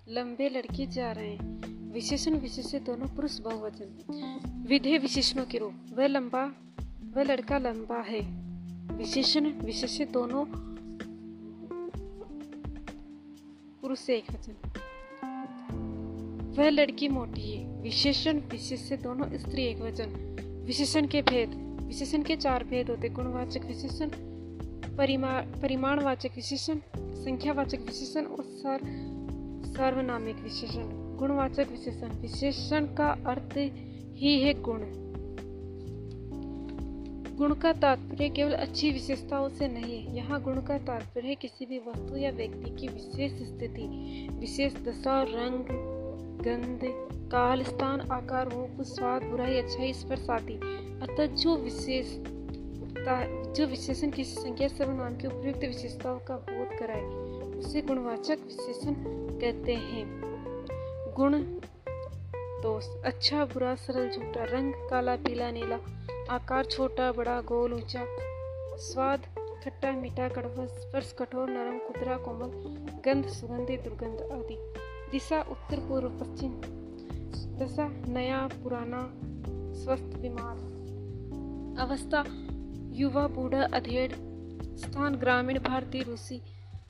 [0.09, 6.07] लंबे लड़के जा रहे हैं। विशेषण विशेष दोनों पुरुष बहुवचन। विधेय विशेषणों के रूप। वह
[6.07, 6.45] लंबा,
[7.15, 8.21] वह लड़का लंबा है।
[8.97, 10.45] विशेषण विशेष दोनों
[13.81, 14.82] पुरुष एक वचन।
[16.53, 20.35] वह लड़की मोटी है विशेषण विशेष से दोनों स्त्री एक वचन।
[20.65, 21.49] विशेषण के भेद,
[21.83, 24.09] विशेषण के चार भेद होते, गुणवाचक विशेषण,
[24.97, 28.79] परिमा, परिमाणवाचक विशेषण, संख्यावाचक विशेषण और सर,
[29.77, 33.57] सार्वनामिक विशेषण। गुणवाचक विशेषण विशेषण का अर्थ
[34.15, 34.79] ही है गुण।
[37.35, 41.79] गुण का तात्पर्य केवल अच्छी विशेषताओं से नहीं है। यहाँ गुण का तात्पर्य किसी भी
[41.79, 43.87] वस्तु या व्यक्ति की विशेष स्थिति,
[44.31, 45.92] विशेष दशा, रंग
[46.45, 46.79] गंध
[47.31, 50.55] काल स्थान आकार, रूप, स्वाद, बुराई, अच्छाई स्पर्श आदि
[51.03, 52.15] अतः जो विशेष
[53.53, 57.01] जो विशेषण किसी संख्या सर्वनाम की उपयुक्त विशेषताओं का बोध कराए,
[57.59, 58.93] उसे गुणवाचक विशेषण
[59.39, 60.05] कहते हैं।
[61.15, 61.41] गुण
[62.63, 65.79] दोष। अच्छा बुरा, सरल, झूठा, रंग, काला, पीला, नीला,
[66.29, 68.05] आकार छोटा, बड़ा, गोल, ऊँचा,
[68.77, 69.25] स्वाद,
[69.65, 72.51] खट्टा, मीठा, कड़वा, स्पर्श, कठोर, नरम कुदरा कोमल,
[73.05, 74.57] गंध, सुगंधी, दुर्गंध आदि।
[75.13, 76.51] दिशा, उत्तर, पूर्व, पश्चिम।
[77.59, 79.13] दशा, नया, पुराना,
[79.73, 80.55] स्वस्थ, बीमार।
[81.79, 82.23] अवस्था,
[82.95, 84.11] युवा, बूढ़ा, अधेड़।
[84.77, 86.41] स्थान, ग्रामीण, भारतीय, रूसी।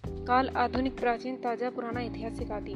[0.07, 2.73] काल, आधुनिक, प्राचीन, ताज़ा, पुराना, ऐतिहासिक आदि।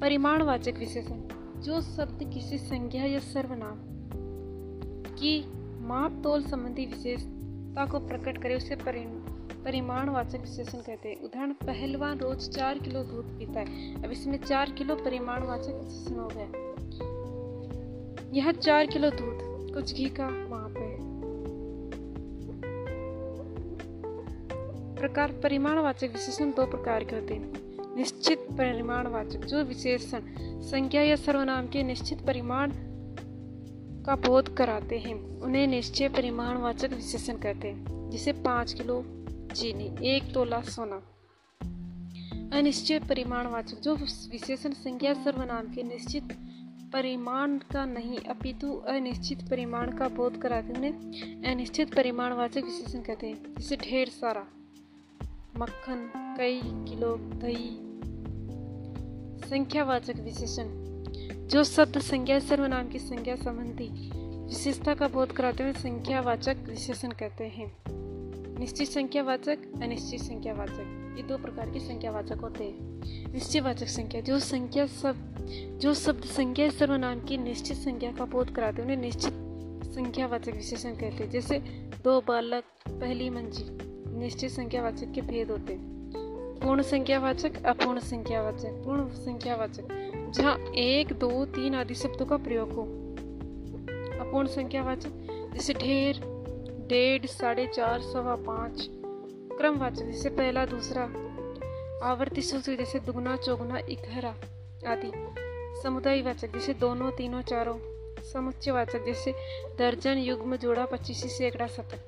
[0.00, 1.20] परिमाणवाचक विशेषण।
[1.60, 3.78] जो शब्द किसी संज्ञा या सर्वनाम
[5.14, 8.76] की माप तोल संबंधी विशेषता को प्रकट करे, उसे
[9.64, 14.70] परिमाणवाचक विशेषण कहते हैं। उदाहरण, पहलवान रोज चार किलो दूध पीता है। अब इसमें चार
[14.70, 16.48] किलो परिमाणवाचक विशेषण हो गया।
[18.34, 21.10] यह चार किलो दूध, कुछ घी का माप है
[24.96, 27.52] प्रकार परिमाणवाचक विशेषण दो प्रकार के होते हैं।
[27.96, 30.20] निश्चित परिमाणवाचक जो विशेषण
[30.62, 32.72] संख्या या सर्वनाम के निश्चित परिमाण
[34.06, 39.04] का बोध कराते हैं, उन्हें निश्चय परिमाणवाचक विशेषण कहते हैं, जिसे पाँच किलो
[39.54, 40.96] चीनी एक तोला सोना।
[42.56, 43.94] अनिश्चय परिमाणवाचक जो
[44.30, 46.24] विशेषण संज्ञा सर्वनाम के निश्चित
[46.92, 50.92] परिमाण का नहीं, अपितु अनिश्चित परिमाण का बोध कराते उन्हें
[51.52, 54.46] अनिश्चित परिमाणवाचक विशेषण कहते हैं, जिसे ढेर सारा,
[55.56, 57.76] मक्खन, कई, किलो, दही
[59.48, 60.66] संख्यावाचक विशेषण,
[61.48, 63.88] जो शब्द संज्ञा सर्वनाम की संज्ञा संबंधी
[64.46, 67.72] विशेषता का बोध कराते हुए संख्यावाचक विशेषण कहते हैं।
[68.60, 74.86] निश्चित संख्यावाचक, अनिश्चित संख्यावाचक। ये दो प्रकार के संख्यावाचक होते हैं। निश्चयवाचक संख्या, जो संख्या
[74.86, 75.16] सब,
[75.80, 79.32] जो शब्द संख्या सर्वनाम की निश्चित संख्या का बोध कराते उन्हें निश्चित
[79.94, 81.58] संख्यावाचक विशेषण कहते हैं। जैसे
[82.04, 83.78] दो बालक, पहली मंजिल
[84.18, 85.84] निश्चित संख्यावाचक के भेद होते हैं।
[86.64, 92.82] पूर्ण संख्यावाचक, अपूर्ण संख्यावाचक, पूर्ण संख्यावाचक, जहाँ एक, दो, तीन आदि शब्दों का प्रयोग हो।
[94.24, 95.10] अपूर्ण संख्यावाचक,
[95.54, 96.39] जैसे ढेर
[96.90, 98.88] डेढ़, साढ़े चार सवा पाँच।
[99.58, 101.02] क्रमवाचक जैसे पहला, दूसरा।
[102.06, 104.34] आवर्ती सूत्र जैसे दुगना, चौगुना, इकहरा
[104.86, 105.12] आदि।
[105.82, 107.78] समुदाय वाचक, जैसे दोनों, तीनों, चारों।
[108.32, 109.34] समुच्चय वाचक, जैसे
[109.78, 112.06] दर्जन, युग्म, जोड़ा, पच्चीस सैकड़ा शतक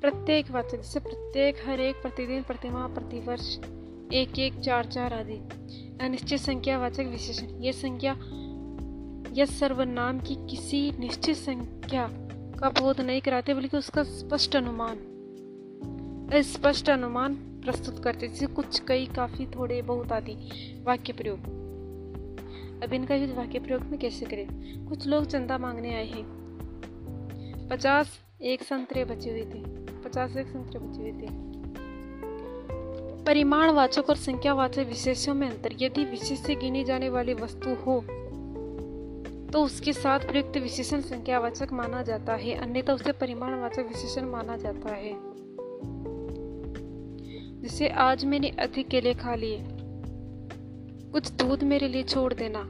[0.00, 3.58] प्रत्येक वाचक, जैसे प्रत्येक, हर एक, प्रतिदिन प्रतिमा प्रतिवर्ष,
[4.12, 5.36] एक एक, चार चार आदि।
[6.00, 8.12] अनिश्चित संख्या वाचक विशेषण। ये संख्या,
[9.32, 12.27] यह सर्वनाम की किसी निश्चित संख्या
[12.58, 15.14] का बोध नहीं कराते, बल्कि उसका स्पष्ट अनुमान
[16.34, 20.32] स्पष्ट अनुमान प्रस्तुत करते जैसे कुछ कई, काफ़ी थोड़े बहुत आदि
[20.84, 21.38] वाक्य प्रयोग।
[22.84, 24.86] अब इनका यूज़ वाक्य प्रयोग में कैसे करें?
[24.86, 26.24] कुछ लोग चंदा मांगने आए हैं।
[27.70, 29.62] पचास एक संतरे बचे हुए थे।
[30.04, 31.26] पचास एक संतरे बचे हुए थे।
[33.24, 37.74] परिमाण वाचक और संख्या वाचक विशेषों में अंतर, यदि विशेष से गिनी जाने वाली वस्तु
[37.74, 38.04] हो
[39.52, 44.56] तो उसके साथ प्रयुक्त विशेषण संख्यावाचक माना जाता है, अन्यथा उसे परिमाण वाचक विशेषण माना
[44.56, 45.38] जाता है।
[47.62, 49.58] जैसे आज मैंने अधिक केले खा लिए।
[51.12, 52.64] कुछ दूध मेरे लिए छोड़ देना।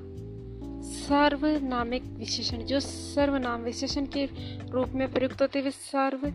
[0.82, 4.24] सर्वनामिक विशेषण, जो सर्वनाम विशेषण के
[4.70, 6.32] रूप में प्रयुक्त होते हुए सर्व,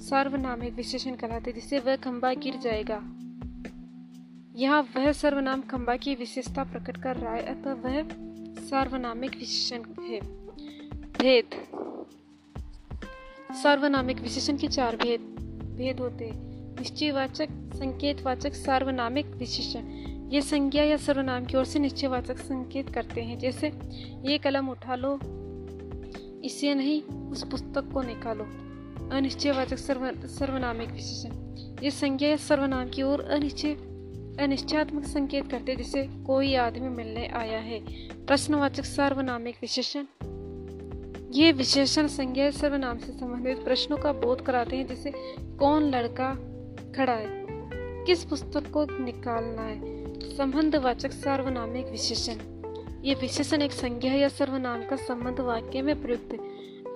[0.00, 3.00] सर्वनामिक विशेषण कहलाते जिससे वह खंबा गिर जाएगा।
[4.56, 8.29] यहाँ वह सर्वनाम खंबा की विशेषता प्रकट कर रहा है, अतः वह
[8.70, 10.20] सर्वनामिक विशेषण है।
[11.18, 11.44] भेद।
[13.54, 15.20] सर्वनामिक विशेषण के चार भेद
[15.78, 19.80] भेद होते निश्चयवाचक, संकेतवाचक, सार्वनामिक विशेषण।
[20.32, 23.68] ये संज्ञा या सर्वनाम की ओर से निश्चयवाचक संकेत करते हैं। जैसे,
[24.24, 25.18] ये कलम उठा लो,
[26.40, 28.44] इसे नहीं, उस पुस्तक को निकालो।
[29.10, 31.30] अनिश्चयवाचक सर्व, सर्वनामिक विशेषण।
[31.82, 33.89] ये संज्ञा या सर्वनाम की ओर अनिश्चय
[34.40, 37.80] अनिश्चयात्मक संकेत करते जैसे कोई आदमी मिलने आया है।
[38.26, 40.04] प्रश्नवाचक सर्वनामिक विशेषण।
[41.32, 45.12] ये विशेषण संज्ञा सर्वनाम से संबंधित प्रश्नों का बोध कराते हैं, जैसे
[45.58, 46.34] कौन लड़का
[46.96, 47.46] खड़ा है?
[48.04, 49.80] किस पुस्तक को निकालना है?
[50.36, 52.36] संबंधवाचक सार्वनामिक विशेषण।
[53.04, 56.38] ये विशेषण एक संज्ञा या सर्वनाम का संबंध वाक्य में प्रयुक्त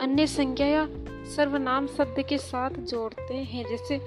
[0.00, 0.88] अन्य संज्ञा या
[1.26, 4.00] सर्वनाम शब्द के साथ जोड़ते हैं। जैसे,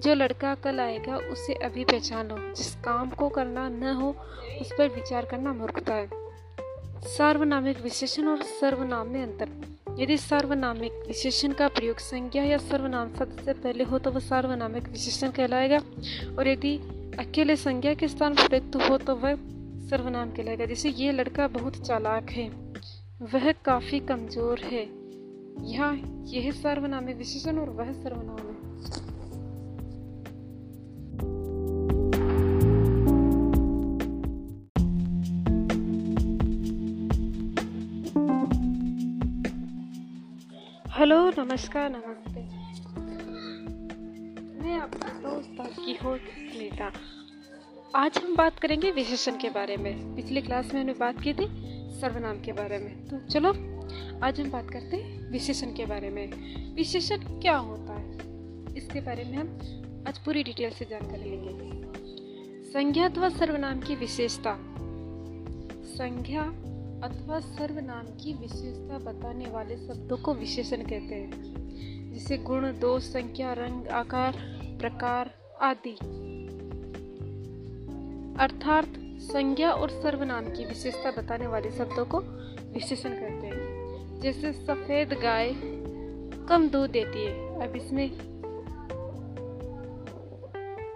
[0.00, 4.16] जो लड़का कल आएगा, उसे अभी पहचान। लो जिस काम को करना न हो,
[4.60, 6.08] उस पर विचार करना मूर्खता है।
[7.00, 9.48] सार्वनामिक विशेषण और सर्वनाम में अंतर।
[9.98, 14.88] यदि सार्वनामिक विशेषण का प्रयोग संज्ञा या सर्वनाम शब्द से पहले हो तो वह सार्वनामिक
[14.88, 15.78] विशेषण कहलाएगा।
[16.38, 16.76] और यदि
[17.18, 19.34] अकेले संज्ञा के स्थान पर प्रयुक्त हो तो वह
[19.90, 22.48] सर्वनाम कहलाएगा। जैसे, ये लड़का बहुत चालाक है।
[23.22, 24.97] वह काफ़ी कमज़ोर है।
[25.62, 28.48] यहाँ यह सर्वनाम है विशेषण और वह सर्वनाम। है
[40.98, 42.40] हेलो, नमस्कार, नमस्ते।
[44.62, 46.92] मैं आपका दोस्त, आपकी होस्ट सुनीता
[47.94, 51.46] आज हम बात करेंगे विशेषण के बारे में। पिछली क्लास में हमने बात की थी
[52.00, 53.77] सर्वनाम के बारे में। तो चलो
[54.22, 56.32] आज हम बात करते हैं विशेषण के बारे में।
[56.74, 58.12] विशेषण क्या होता है?
[58.76, 59.58] इसके बारे में हम
[60.08, 61.78] आज पूरी डिटेल से जानकारी लेंगे।
[62.64, 64.58] संज्ञा अथवा सर्वनाम की विशेषता।
[65.84, 66.42] संज्ञा
[67.04, 71.32] अथवा सर्वनाम की विशेषता बताने वाले शब्दों को विशेषण कहते हैं,
[72.12, 74.32] जिसे गुण, दोष संख्या रंग, आकार,
[74.80, 75.94] प्रकार आदि।
[78.40, 78.84] अर्थात
[79.18, 82.18] संज्ञा और सर्वनाम की विशेषता बताने वाले शब्दों को
[82.72, 83.37] विशेषण कहते हैं।
[84.18, 85.52] जैसे सफ़ेद गाय
[86.48, 88.10] कम दूध देती है। अब इसमें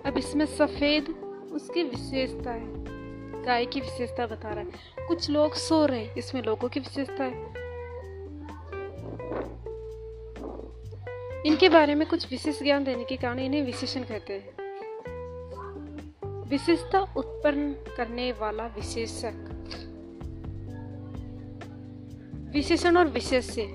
[0.04, 1.08] अब इसमें सफ़ेद
[1.52, 2.66] उसकी विशेषता है।
[3.42, 7.24] गाय की विशेषता बता रहा है। कुछ लोग सो रहे हैं। इसमें लोगों की विशेषता
[7.24, 7.62] है।
[11.46, 14.62] इनके बारे में कुछ विशेष ज्ञान देने के कारण इन्हें विशेषण कहते हैं।
[16.48, 19.51] विशेषता उत्पन्न करने वाला विशेषक।
[22.52, 23.66] विशेषण और विशेष्य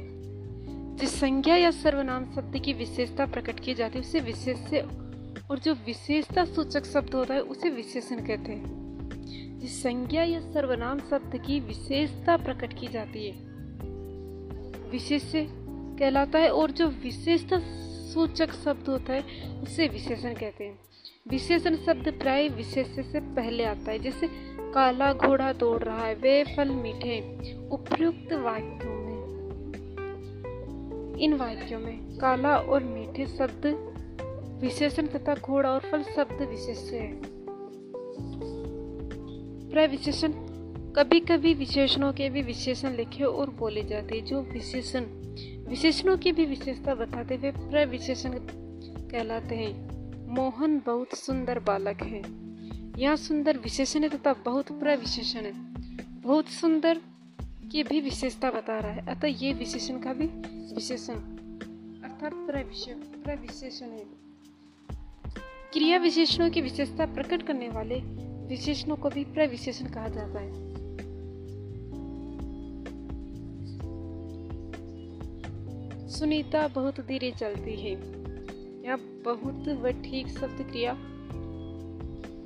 [0.99, 4.79] जिस संज्ञा या सर्वनाम शब्द की विशेषता प्रकट की जाती है, उसे विशेष्य
[5.51, 8.77] और जो विशेषता सूचक शब्द होता है, उसे विशेषण कहते हैं।
[9.59, 13.33] जिस संज्ञा या सर्वनाम शब्द की विशेषता प्रकट की जाती है
[14.91, 15.47] विशेष्य
[15.99, 17.59] कहलाता है और जो विशेषता
[18.13, 19.23] सूचक शब्द होता है,
[19.63, 20.79] उसे विशेषण कहते हैं।
[21.27, 26.43] विशेषण शब्द प्राय विशेष से पहले आता है, जैसे काला घोड़ा दौड़ रहा है, वे
[26.43, 27.19] फल मीठे
[27.69, 29.17] उपयुक्त वाक्यों में।
[31.19, 33.93] इन वाक्यों में काला और मीठे शब्द
[34.61, 37.21] विशेषण तथा घोड़ा और फल शब्द विशेष है।
[39.69, 40.31] प्रविशेषण
[40.91, 45.01] कभी कभी विशेषणों के भी विशेषण लिखे और बोले जाते जो विशेषण,
[45.69, 48.31] विशेषणों की भी विशेषता बताते हुए प्रविशेषण
[49.11, 49.89] कहलाते हैं।
[50.35, 52.46] मोहन बहुत सुंदर बालक है।
[52.97, 55.51] यहाँ सुंदर विशेषण है तथा बहुत प्रविशेषण है।
[56.21, 57.01] बहुत सुंदर
[57.71, 60.25] की भी विशेषता बता रहा है। अतः ये विशेषण का भी
[60.75, 61.13] विशेषण।
[62.03, 64.05] अर्थात प्रविशेषण है।
[65.73, 67.95] क्रिया विशेषणों की विशेषता प्रकट करने वाले
[68.47, 70.67] विशेषणों को भी प्रविशेषण कहा जाता है।
[76.09, 77.91] सुनीता बहुत धीरे चलती है।
[78.83, 80.97] यहाँ बहुत व ठीक शब्द क्रिया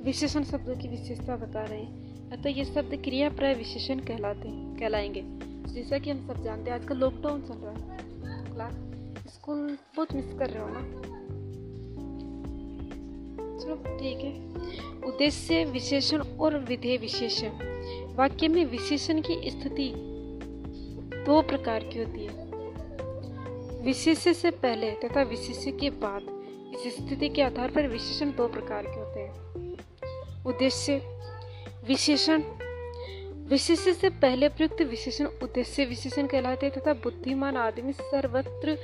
[0.02, 4.76] विशेषण शब्दों की विशेषता बता रहे हैं। अतः ये शब्द क्रिया प्राय विशेषण कहलाते हैं,
[4.80, 5.22] कहलाएँगे।
[5.72, 7.98] जैसा कि हम सब जानते हैं, आजकल लॉकडाउन चल रहा है।
[8.44, 8.72] क्लास
[9.34, 10.80] स्कूल बहुत मिस कर रहे हो ना?
[13.58, 14.48] चलो, ठीक है।
[15.08, 17.48] उद्देश्य विशेषण और विधेय विशेषण।
[18.16, 19.92] वाक्य में विशेषण की स्थिति
[21.26, 22.42] दो प्रकार की होती है।
[23.82, 26.22] विशेष्य से पहले तथा विशेष्य के बाद,
[26.86, 29.41] इस स्थिति के आधार पर विशेषण दो प्रकार के होते हैं।
[30.46, 30.96] उद्देश्य
[31.88, 32.42] विशेषण।
[33.48, 38.78] विशेष्य से पहले प्रयुक्त विशेषण उद्देश्य विशेषण कहलाते हैं तथा बुद्धिमान आदमी सर्वत्र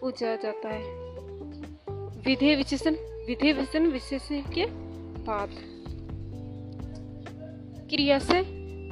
[0.00, 0.82] पूजा जाता है।
[2.22, 2.94] विधेय विशेषण
[3.26, 4.66] विधेय विशेषण विशेषण के
[5.22, 5.50] बाद।
[7.90, 8.42] क्रिया से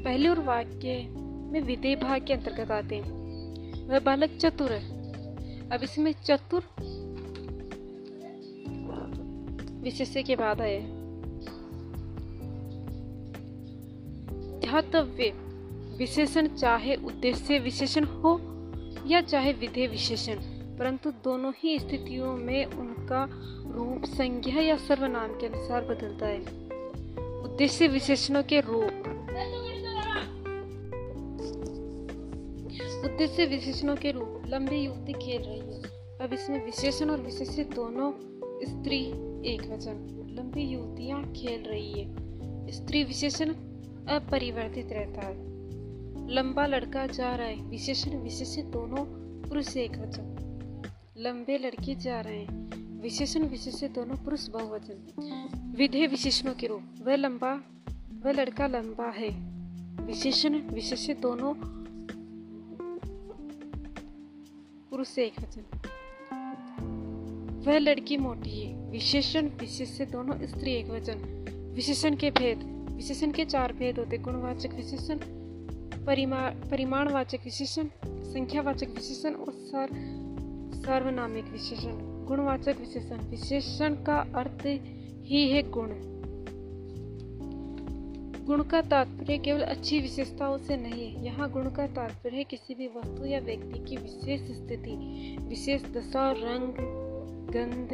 [0.01, 1.09] पहले और वाक्य
[1.53, 3.21] में विधेय भाग के अंतर्गत आते हैं।
[3.89, 5.01] वह बालक चतुर है।
[5.71, 6.63] अब इसमें चतुर
[9.81, 11.00] विशेष्य के बाद आए
[14.71, 15.31] ध्यातव्य
[15.99, 18.41] विशेषण, चाहे उद्देश्य विशेषण हो
[19.07, 20.35] या चाहे विधेय विशेषण,
[20.79, 23.29] परंतु दोनों ही स्थितियों में उनका
[23.77, 26.39] रूप संज्ञा या सर्वनाम के अनुसार बदलता है।
[27.43, 28.93] उद्देश्य विशेषणों के रूप।
[33.05, 35.83] उद्देश्य विशेषणों के रूप। लंबी युवती खेल रही है।
[36.21, 38.13] अब इसमें विशेषण और विशेष दोनों
[38.67, 39.01] स्त्री
[39.55, 42.17] एक वचन। लंबी युवतियाँ खेल रही है।
[42.73, 43.55] स्त्री विशेषण
[44.09, 45.51] अपरिवर्तित रहता है।
[46.31, 49.05] लंबा लड़का जा रहा है। विशेषण विशेष दोनों
[49.49, 50.37] पुरुष एक वचन
[51.19, 52.71] लंबे लड़के जा रहे हैं।
[53.03, 57.55] विशेषण विशेष दोनों पुरुष बहुवचन। विधेय विशेषणों के रूप। वह लंबा,
[58.25, 59.29] वह लड़का लंबा है।
[60.07, 61.55] विशेषण विशेष दोनों
[64.91, 65.63] पुरुष एक वचन
[67.67, 71.45] वह लड़की मोटी है। विशेषण विशेष दोनों स्त्री एक वचन
[71.77, 75.19] विशेषण के भेद। विशेषण के चार भेद होते, गुणवाचक विशेषण,
[76.07, 79.87] परिमा, परिमाणवाचक विशेषण, संख्यावाचक विशेषण और सर,
[80.87, 84.67] सार्वनामिक विशेषण। गुणवाचक विशेषण विशेषण का अर्थ
[85.25, 85.89] ही है गुण।
[88.45, 92.75] गुण का तात्पर्य केवल अच्छी विशेषताओं से नहीं है। यहाँ गुण का तात्पर्य है किसी
[92.75, 96.75] भी वस्तु या व्यक्ति की विशेष स्थिति, विशेष दशा, रंग,
[97.51, 97.89] गंध,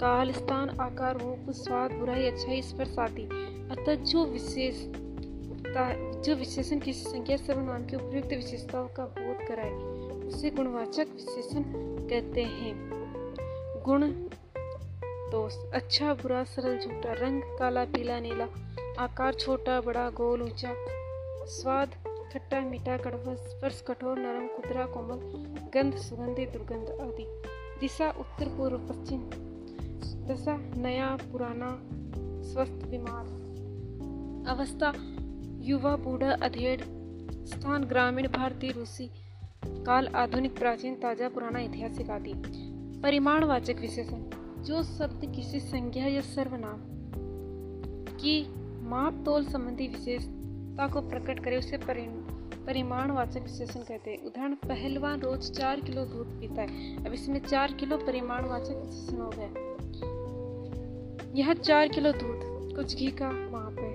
[0.00, 3.39] काल, स्थान, आकार, रूप, स्वाद, बुराई, अच्छाई, स्पर्श आदि।
[3.70, 4.76] अतः जो विशेष
[6.20, 9.70] जो विशेषण किसी संख्या सर्वनाम की उपयुक्त विशेषताओं का बोध कराए,
[10.28, 11.62] उसे गुणवाचक विशेषण
[12.08, 12.90] कहते हैं।
[13.84, 14.10] गुण
[15.30, 18.48] दोष। अच्छा बुरा, सरल, झूठा, रंग, काला, पीला, नीला,
[18.98, 20.74] आकार, छोटा, बड़ा, गोल, ऊँचा,
[21.46, 21.88] स्वाद,
[22.32, 25.18] खट्टा, मीठा, कड़वा, स्पर्श, कठोर, नरम कुदरा कोमल,
[25.74, 27.42] गंध, सुगंधी, दुर्गंध आदि।
[27.80, 29.30] दिशा, उत्तर, पूर्व, पश्चिम।
[30.26, 31.80] दशा, नया, पुराना,
[32.52, 33.39] स्वस्थ, बीमार।
[34.46, 34.92] अवस्था,
[35.60, 36.80] युवा बूढ़ा अधेड़
[37.46, 39.10] स्थान ग्रामीण भारतीय रूसी,
[39.66, 42.32] काल आधुनिक प्राचीन ताज़ा पुराना ऐतिहासिक आदि।
[43.02, 44.22] परिमाणवाचक विशेषण,
[44.62, 46.80] जो शब्द किसी संज्ञा या सर्वनाम
[48.16, 48.46] की
[48.88, 51.76] माप तोल संबंधी विशेषता को प्रकट करे, उसे
[52.66, 57.72] परिमाणवाचक विशेषण कहते हैं। उदाहरण, पहलवान रोज चार किलो दूध पीता है। अब इसमें चार
[57.72, 59.48] किलो परिमाणवाचक विशेषण हो गया
[61.36, 63.89] यह चार किलो दूध, कुछ घी का माप है।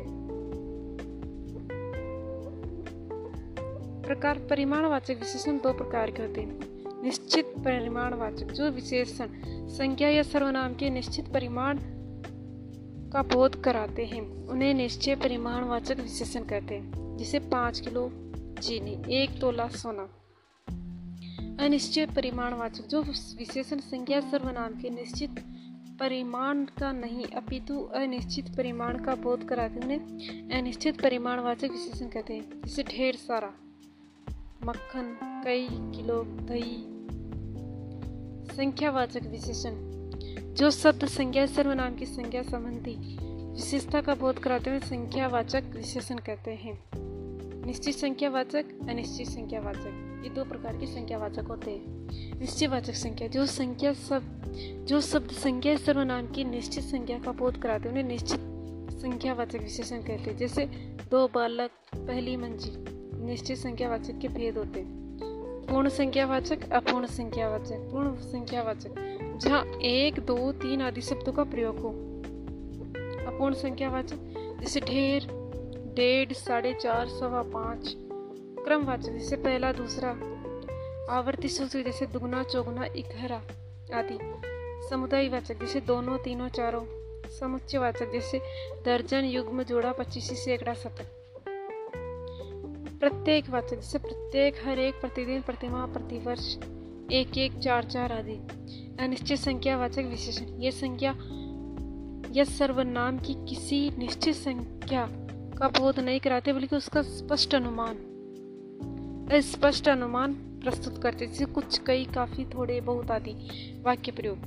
[4.05, 9.27] प्रकार परिमाणवाचक विशेषण दो प्रकार के होते हैं। निश्चित परिमाणवाचक, जो विशेषण
[9.67, 11.79] संख्या या सर्वनाम के निश्चित परिमाण
[13.11, 18.07] का बोध कराते हैं, उन्हें निश्चय परिमाणवाचक विशेषण कहते हैं, जिसे पाँच किलो
[18.61, 20.07] चीनी, एक तोला सोना।
[21.63, 23.01] अनिश्चय परिमाणवाचक, जो
[23.37, 25.43] विशेषण संज्ञा सर्वनाम के निश्चित
[25.99, 32.61] परिमाण का नहीं, अपितु अनिश्चित परिमाण का बोध कराते उन्हें अनिश्चित परिमाणवाचक विशेषण कहते हैं,
[32.65, 33.53] जिसे ढेर सारा
[34.66, 36.95] मक्खन, कई किलो दही।
[38.55, 39.72] संख्यावाचक विशेषण।
[40.53, 43.18] जो शब्द संज्ञा सर्वनाम की संज्ञा संबंधी
[43.53, 46.84] विशेषता का बोध कराते हुए संख्यावाचक विशेषण कहते हैं।
[47.66, 52.09] निश्चित संख्यावाचक, अनिश्चित संख्यावाचक। ये दो प्रकार के संख्यावाचक होते हैं।
[52.39, 54.51] निश्चयवाचक संख्या। जो संख्या सब,
[54.88, 58.39] जो शब्द संख्या सर्वनाम की निश्चित संख्या का बोध कराते हैं, उन्हें निश्चित
[58.99, 60.66] संख्यावाचक विशेषण कहते हैं। जैसे
[61.11, 62.94] दो बालक, पहली मंजिल।
[63.26, 65.05] निश्चित संख्यावाचक के भेद होते हैं।
[65.71, 68.95] पूर्ण संख्यावाचक अपूर्ण संख्यावाचक पूर्ण संख्यावाचक
[69.41, 71.89] जहाँ एक, दो, तीन आदि शब्दों का प्रयोग हो।
[73.28, 74.15] अपूर्ण संख्यावाचक
[74.61, 75.28] जैसे ढेर,
[75.95, 77.95] डेढ़, साढ़े चार, सवा पाँच,
[78.65, 80.09] क्रमवाचक, जैसे पहला, दूसरा,
[81.13, 83.41] आवर्ती सूत्र, जैसे दुगना, चौगुना, इकहरा
[83.93, 84.17] आदि।
[84.89, 86.86] समुदाय वाचक जैसे दोनों, तीनों, चारों।
[87.39, 88.41] समुच्चय वाचक जैसे
[88.86, 91.21] दर्जन, युग्म, जोड़ा, पच्चीस सैकड़ा शतक
[93.05, 96.57] प्रत्येक वाचक जैसे प्रत्येक, हर एक प्रतिदिन प्रतिमा प्रतिवर्ष
[97.11, 98.33] एक एक चार चार आदि।
[98.99, 101.11] अनिश्चित संख्या वाचक विशेषण। ये संख्या,
[102.31, 105.05] यह सर्वनाम की किसी निश्चित संख्या
[105.57, 107.95] का बोध नहीं कराते, बल्कि उसका स्पष्ट अनुमान
[109.33, 113.33] स्पष्ट अनुमान प्रस्तुत करते जैसे कुछ कई, काफ़ी, थोड़े, बहुत आदि
[113.83, 114.37] वाक्य प्रयोग।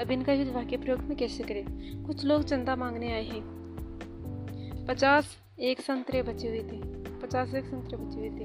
[0.00, 2.04] अब इनका युद्ध वाक्य प्रयोग में कैसे करें?
[2.04, 3.44] कुछ लोग चंदा मांगने आए हैं।
[4.88, 5.24] पचास
[5.60, 8.44] एक संतरे बचे हुए थे। पचास एक संतरे बचे हुए थे।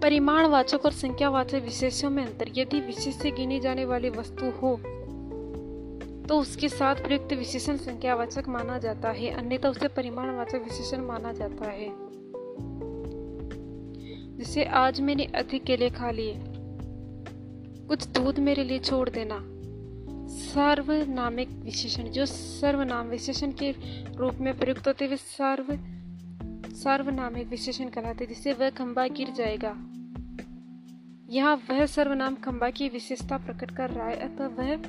[0.00, 4.50] परिमाण वाचक और संख्या वाचक विशेषों में अंतर। यदि विशेष से गिनी जाने वाली वस्तु
[4.50, 4.80] हो
[6.28, 11.64] तो उसके साथ प्रयुक्त विशेषण संख्यावाचक माना जाता है, अन्यथा उसे परिमाणवाचक विशेषण माना जाता
[11.64, 11.88] है।
[14.36, 16.34] जिसे आज मैंने अधिक केले खा लिए।
[17.88, 19.38] कुछ दूध मेरे लिए छोड़ देना।
[20.26, 23.70] सर्वनामिक विशेषण, जो सर्वनाम विशेषण के
[24.16, 25.72] रूप में प्रयुक्त होते हुए सर्व
[26.72, 29.76] सर्वनामिक विशेषण कहलाते जिसे वह खंबा गिर जाएगा।
[31.30, 34.82] यहाँ वह सर्वनाम खंबा की विशेषता प्रकट कर रहा है, अतः वह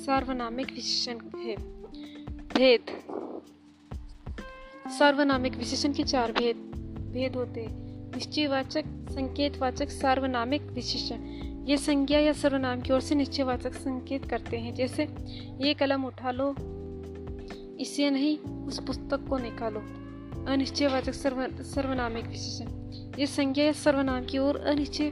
[0.00, 1.56] सार्वनामिक विशेषण है।
[2.32, 2.80] भेद।
[4.90, 6.56] सार्वनामिक विशेषण के चार भेद
[7.12, 11.16] भेद होते हैं। निश्चयवाचक, संकेतवाचक, सार्वनामिक विशेषण।
[11.68, 15.02] ये संज्ञा या सर्वनाम की ओर से निश्चयवाचक संकेत करते हैं, जैसे,
[15.60, 16.54] ये कलम उठा लो,
[17.76, 20.03] इसे नहीं, उस पुस्तक को निकालो।
[20.48, 22.66] अनिश्चयवाचक सर्व सर्वनामिक विशेषण
[23.18, 25.08] ये संज्ञा या सर्वनाम की ओर अनिश्चय,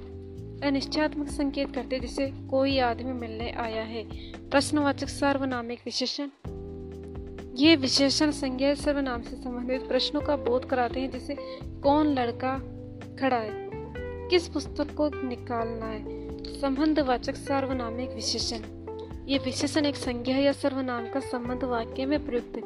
[0.64, 4.04] अनिश्चयात्मक संकेत करते जैसे कोई आदमी मिलने आया है।
[4.50, 6.28] प्रश्नवाचक सर्वनामिक विशेषण
[7.54, 11.36] ये विशेषण संज्ञा सर्वनाम से संबंधित प्रश्नों का बोध कराते हैं, जैसे
[11.82, 12.58] कौन लड़का
[13.20, 13.70] खड़ा है,
[14.28, 16.02] किस पुस्तक को निकालना है।
[16.60, 18.60] संबंधवाचक सर्वनामिक विशेषण।
[19.28, 22.62] ये विशेषण एक संज्ञा या सर्वनाम का संबंध वाक्य में प्रयुक्त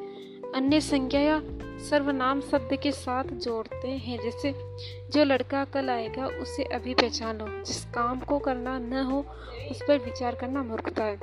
[0.57, 1.43] अन्य संज्ञा या
[1.91, 4.55] सर्वनाम शब्द के साथ जोड़ते हैं। जैसे,
[5.11, 9.27] जो लड़का कल आएगा, उसे अभी पहचान। लो जिस काम को करना न हो,
[9.71, 11.19] उस पर विचार करना मूर्खता है।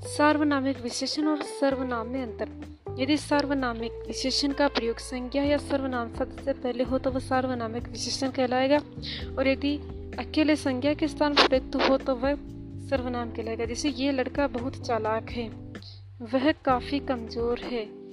[0.00, 2.48] सार्वनामिक विशेषण और सर्वनाम में अंतर।
[2.98, 7.88] यदि सार्वनामिक विशेषण का प्रयोग संज्ञा या सर्वनाम शब्द से पहले हो तो वह सार्वनामिक
[7.88, 8.78] विशेषण कहलाएगा।
[9.38, 9.76] और यदि
[10.18, 12.34] अकेले संज्ञा के स्थान पर प्रयुक्त हो तो वह
[12.88, 15.48] सर्वनाम कहलाएगा। जैसे, ये लड़का बहुत चालाक है।
[16.22, 18.05] वह काफ़ी कमज़ोर है।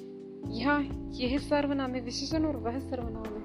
[0.48, 0.82] यहाँ
[1.14, 3.42] यह सर्वनामिक विशेषण और वह सर्वनाम है।